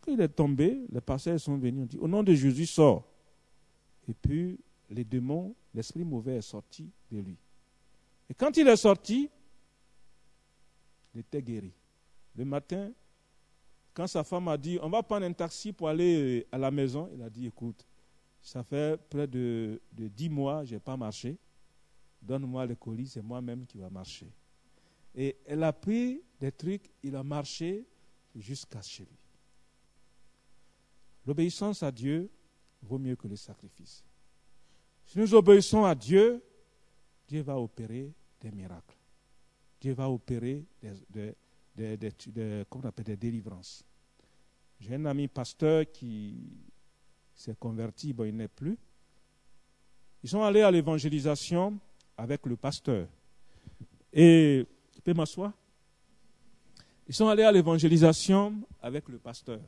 [0.00, 3.04] Quand il est tombé, les pasteurs sont venus, ont dit, au nom de Jésus, sort.
[4.08, 4.58] Et puis,
[4.88, 7.36] les démons, l'esprit mauvais est sorti de lui.
[8.28, 9.28] Et quand il est sorti,
[11.14, 11.72] il était guéri.
[12.36, 12.90] Le matin,
[13.92, 17.10] quand sa femme a dit, on va prendre un taxi pour aller à la maison,
[17.12, 17.84] il a dit, écoute,
[18.42, 21.36] ça fait près de, dix mois, je n'ai pas marché.
[22.22, 24.30] Donne-moi le colis, c'est moi-même qui va marcher.
[25.14, 27.86] Et elle a pris des trucs, il a marché
[28.34, 29.18] jusqu'à chez lui.
[31.26, 32.30] L'obéissance à Dieu
[32.82, 34.04] vaut mieux que le sacrifice.
[35.04, 36.42] Si nous obéissons à Dieu,
[37.26, 38.96] Dieu va opérer des miracles.
[39.80, 40.64] Dieu va opérer
[41.08, 41.34] des,
[41.74, 43.84] des délivrances.
[44.78, 46.69] J'ai un ami pasteur qui
[47.40, 48.76] s'est converti, bon, il n'est plus.
[50.22, 51.78] Ils sont allés à l'évangélisation
[52.16, 53.06] avec le pasteur.
[54.12, 55.52] Et, tu peux m'asseoir
[57.08, 59.60] Ils sont allés à l'évangélisation avec le pasteur.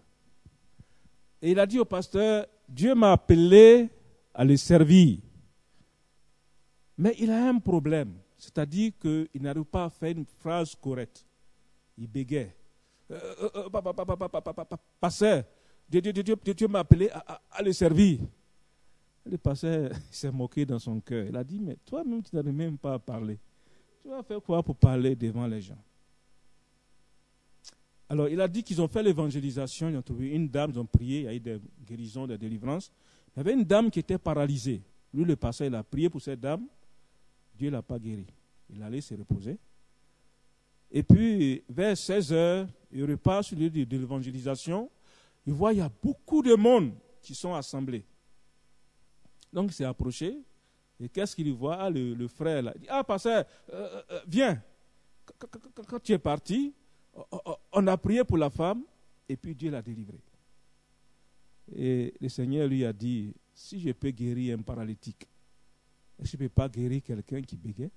[1.41, 3.89] Et il a dit au pasteur, Dieu m'a appelé
[4.35, 5.18] à le servir.
[6.99, 11.25] Mais il a un problème, c'est-à-dire qu'il n'arrive pas à faire une phrase correcte.
[11.97, 12.55] Il bégait.
[15.01, 15.45] Pasteur,
[16.01, 18.20] Dieu, m'a appelé à, le servir.
[19.26, 21.26] Le pasteur s'est moqué dans son cœur.
[21.28, 23.38] Il a dit, mais toi-même, tu n'arrives même pas à parler.
[24.03, 25.78] Tu vas faire quoi pour parler devant les gens?
[28.09, 30.86] Alors, il a dit qu'ils ont fait l'évangélisation, ils ont trouvé une dame, ils ont
[30.86, 32.90] prié, il y a eu des guérisons, des délivrances.
[33.34, 34.82] Il y avait une dame qui était paralysée.
[35.14, 36.66] Lui, le pasteur, il a prié pour cette dame.
[37.55, 38.26] Dieu ne l'a pas guéri.
[38.74, 39.59] Il allait se reposer.
[40.90, 44.90] Et puis, vers 16 heures, il repart sur le lieu de l'évangélisation.
[45.47, 48.05] Il voit, il y a beaucoup de monde qui sont assemblés.
[49.53, 50.38] Donc, il s'est approché.
[51.01, 51.76] Et qu'est-ce qu'il voit?
[51.76, 52.72] Ah, le, frère là.
[52.76, 54.62] Il dit, ah, pasteur, euh, euh, euh, viens.
[55.86, 56.74] Quand tu es parti,
[57.72, 58.84] on a prié pour la femme
[59.28, 60.20] et puis Dieu l'a délivrée.
[61.74, 65.28] Et le Seigneur lui a dit, si je peux guérir un paralytique,
[66.18, 67.90] je ne peux pas guérir quelqu'un qui bégait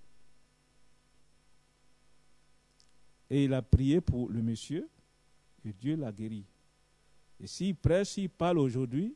[3.29, 4.89] Et il a prié pour le monsieur
[5.63, 6.45] et Dieu l'a guéri.
[7.39, 9.15] Et s'il prêche, s'il parle aujourd'hui,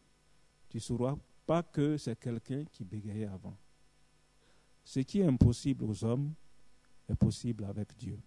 [0.69, 1.15] tu ne sauras
[1.45, 3.57] pas que c'est quelqu'un qui bégayait avant.
[4.83, 6.33] Ce qui est impossible aux hommes
[7.07, 8.19] est possible avec Dieu.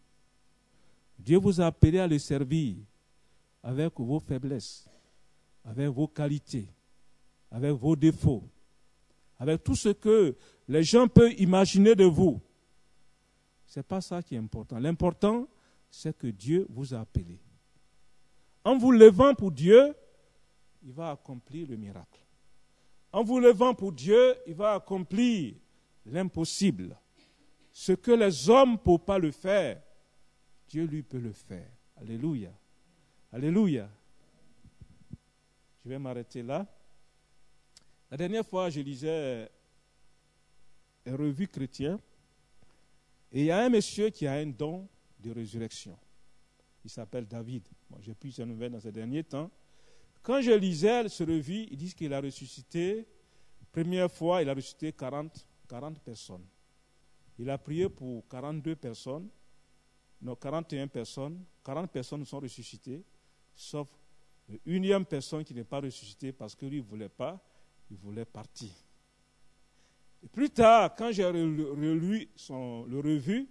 [1.18, 2.76] Dieu vous a appelé à le servir
[3.62, 4.88] avec vos faiblesses,
[5.64, 6.66] avec vos qualités,
[7.50, 8.48] avec vos défauts,
[9.38, 10.36] avec tout ce que
[10.68, 12.40] les gens peuvent imaginer de vous.
[13.66, 14.78] Ce n'est pas ça qui est important.
[14.78, 15.48] L'important,
[15.90, 17.38] c'est que Dieu vous a appelé.
[18.64, 19.94] En vous levant pour Dieu,
[20.82, 22.20] il va accomplir le miracle.
[23.12, 25.54] En vous levant pour Dieu, il va accomplir
[26.06, 26.96] l'impossible.
[27.72, 29.82] Ce que les hommes ne peuvent pas le faire,
[30.68, 31.68] Dieu lui peut le faire.
[31.96, 32.52] Alléluia.
[33.32, 33.88] Alléluia.
[35.84, 36.66] Je vais m'arrêter là.
[38.10, 39.50] La dernière fois, je lisais
[41.04, 41.98] une revue chrétienne
[43.32, 44.86] et il y a un monsieur qui a un don
[45.18, 45.98] de résurrection.
[46.84, 47.62] Il s'appelle David.
[48.00, 49.50] J'ai pu sa nouvelle dans ces derniers temps.
[50.22, 53.06] Quand je lisais ce revue, ils disent qu'il a ressuscité,
[53.72, 56.44] première fois, il a ressuscité 40, 40 personnes.
[57.38, 59.28] Il a prié pour 42 personnes,
[60.20, 61.44] non, 41 personnes.
[61.64, 63.02] 40 personnes sont ressuscitées,
[63.54, 63.88] sauf
[64.66, 67.40] une personne qui n'est pas ressuscitée parce que lui ne voulait pas,
[67.90, 68.70] il voulait partir.
[70.22, 73.48] Et plus tard, quand j'ai relu son, le revue,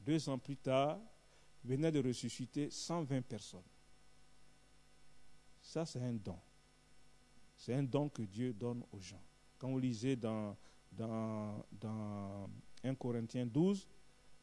[0.00, 0.98] deux ans plus tard,
[1.64, 3.60] venait de ressusciter 120 personnes.
[5.60, 6.38] Ça, c'est un don.
[7.56, 9.22] C'est un don que Dieu donne aux gens.
[9.58, 10.56] Quand vous lisez dans,
[10.90, 12.48] dans, dans
[12.82, 13.86] 1 Corinthiens 12,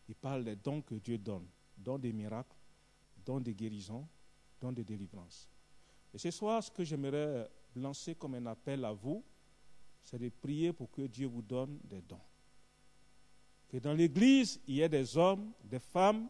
[0.09, 1.47] il parle des dons que Dieu donne.
[1.77, 2.55] Dons des miracles,
[3.25, 4.07] dons des guérisons,
[4.61, 5.47] dons des délivrances.
[6.13, 9.23] Et ce soir, ce que j'aimerais lancer comme un appel à vous,
[10.03, 12.21] c'est de prier pour que Dieu vous donne des dons.
[13.67, 16.29] Que dans l'Église, il y ait des hommes, des femmes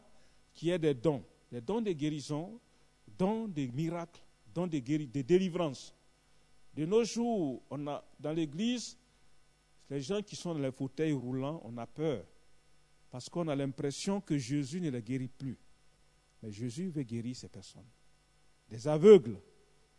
[0.57, 2.59] qui aient des dons, des dons de guérison,
[3.17, 4.19] dons des miracles,
[4.53, 5.93] dons de, de délivrance.
[6.73, 8.97] De nos jours, on a, dans l'Église,
[9.87, 12.25] les gens qui sont dans les fauteuils roulants, on a peur.
[13.11, 15.57] Parce qu'on a l'impression que Jésus ne les guérit plus.
[16.41, 17.87] Mais Jésus veut guérir ces personnes.
[18.67, 19.39] Des aveugles,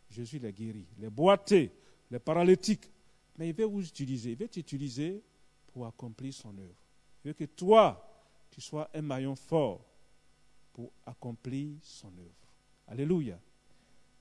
[0.09, 0.87] Jésus les guérit.
[0.99, 1.71] Les boités,
[2.11, 2.91] les paralytiques,
[3.37, 4.31] mais il veut vous utiliser.
[4.31, 5.23] Il veut t'utiliser
[5.67, 6.75] pour accomplir son œuvre.
[7.23, 8.05] Il veut que toi,
[8.51, 9.88] tu sois un maillon fort
[11.05, 12.53] accomplir son œuvre.
[12.87, 13.39] Alléluia.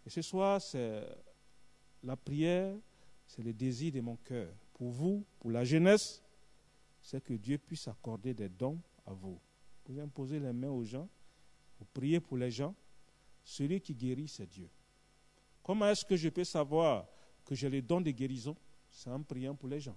[0.07, 1.03] Et ce soir, c'est
[2.03, 2.75] la prière,
[3.27, 4.49] c'est le désir de mon cœur.
[4.75, 6.23] Pour vous, pour la jeunesse,
[7.03, 9.39] c'est que Dieu puisse accorder des dons à vous.
[9.87, 11.09] Vous imposer les mains aux gens,
[11.79, 12.75] vous priez pour les gens.
[13.45, 14.69] Celui qui guérit, c'est Dieu.
[15.63, 17.07] Comment est-ce que je peux savoir
[17.45, 18.57] que j'ai les dons de guérison?
[18.91, 19.97] C'est en priant pour les gens.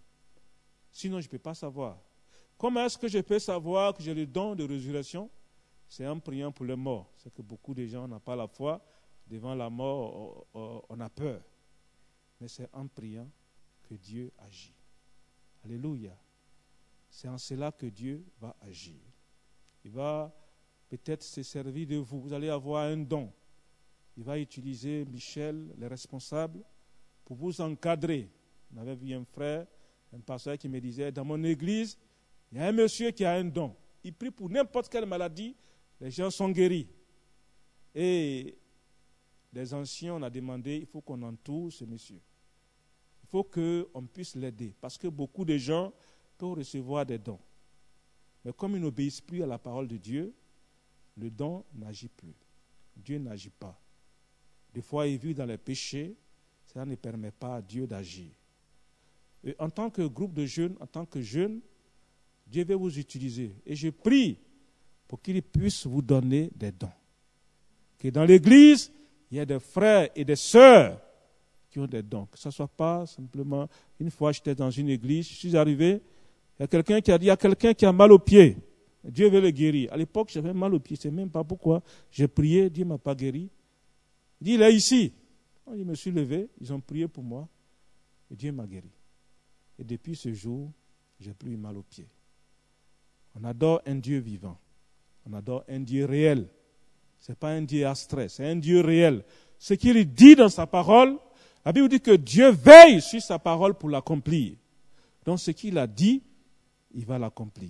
[0.92, 1.98] Sinon, je ne peux pas savoir.
[2.58, 5.30] Comment est-ce que je peux savoir que j'ai le don de résurrection?
[5.92, 7.12] C'est en priant pour les morts.
[7.18, 8.82] C'est que beaucoup de gens n'ont pas la foi.
[9.28, 11.42] Devant la mort, on a peur.
[12.40, 13.30] Mais c'est en priant
[13.84, 14.74] que Dieu agit.
[15.66, 16.18] Alléluia.
[17.10, 19.02] C'est en cela que Dieu va agir.
[19.84, 20.34] Il va
[20.88, 22.22] peut-être se servir de vous.
[22.22, 23.30] Vous allez avoir un don.
[24.16, 26.64] Il va utiliser Michel, les responsables,
[27.26, 28.32] pour vous encadrer.
[28.74, 29.68] On avait vu un frère,
[30.14, 31.98] un pasteur qui me disait, dans mon église,
[32.50, 33.76] il y a un monsieur qui a un don.
[34.06, 35.54] Il prie pour n'importe quelle maladie,
[36.02, 36.88] les gens sont guéris.
[37.94, 38.58] Et
[39.54, 42.20] les anciens, on a demandé, il faut qu'on entoure ce monsieur.
[43.24, 44.74] Il faut qu'on puisse l'aider.
[44.82, 45.94] Parce que beaucoup de gens
[46.38, 47.40] peuvent recevoir des dons.
[48.44, 50.34] Mais comme ils n'obéissent plus à la parole de Dieu,
[51.18, 52.34] le don n'agit plus.
[52.96, 53.80] Dieu n'agit pas.
[54.74, 56.16] Des fois, il vit dans les péchés,
[56.66, 58.32] cela ne permet pas à Dieu d'agir.
[59.60, 61.62] En tant que groupe de jeunes, en tant que jeunes,
[62.48, 63.56] Dieu veut vous utiliser.
[63.66, 64.40] Et je prie
[65.12, 66.90] pour qu'il puisse vous donner des dons.
[68.00, 68.94] Que dans l'Église,
[69.30, 71.02] il y ait des frères et des sœurs
[71.70, 72.28] qui ont des dons.
[72.28, 73.68] Que ce ne soit pas simplement,
[74.00, 76.02] une fois j'étais dans une église, je suis arrivé,
[76.58, 78.20] il y a quelqu'un qui a dit, il y a quelqu'un qui a mal au
[78.20, 78.56] pied.
[79.04, 79.92] Dieu veut le guérir.
[79.92, 80.96] À l'époque, j'avais mal au pied.
[80.96, 81.84] Je ne sais même pas pourquoi.
[82.10, 83.50] J'ai prié, Dieu ne m'a pas guéri.
[84.40, 85.12] Il dit, il est ici.
[85.68, 87.50] Je me suis levé, ils ont prié pour moi.
[88.32, 88.92] Et Dieu m'a guéri.
[89.78, 90.72] Et depuis ce jour,
[91.20, 92.08] j'ai plus mal au pied.
[93.36, 94.58] On adore un Dieu vivant.
[95.30, 96.48] On adore un Dieu réel.
[97.20, 99.24] Ce n'est pas un Dieu abstrait, c'est un Dieu réel.
[99.60, 101.18] Ce qu'il dit dans sa parole,
[101.64, 104.56] la Bible dit que Dieu veille sur sa parole pour l'accomplir.
[105.26, 106.24] Donc ce qu'il a dit,
[106.94, 107.70] il va l'accomplir.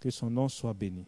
[0.00, 1.06] Que son nom soit béni.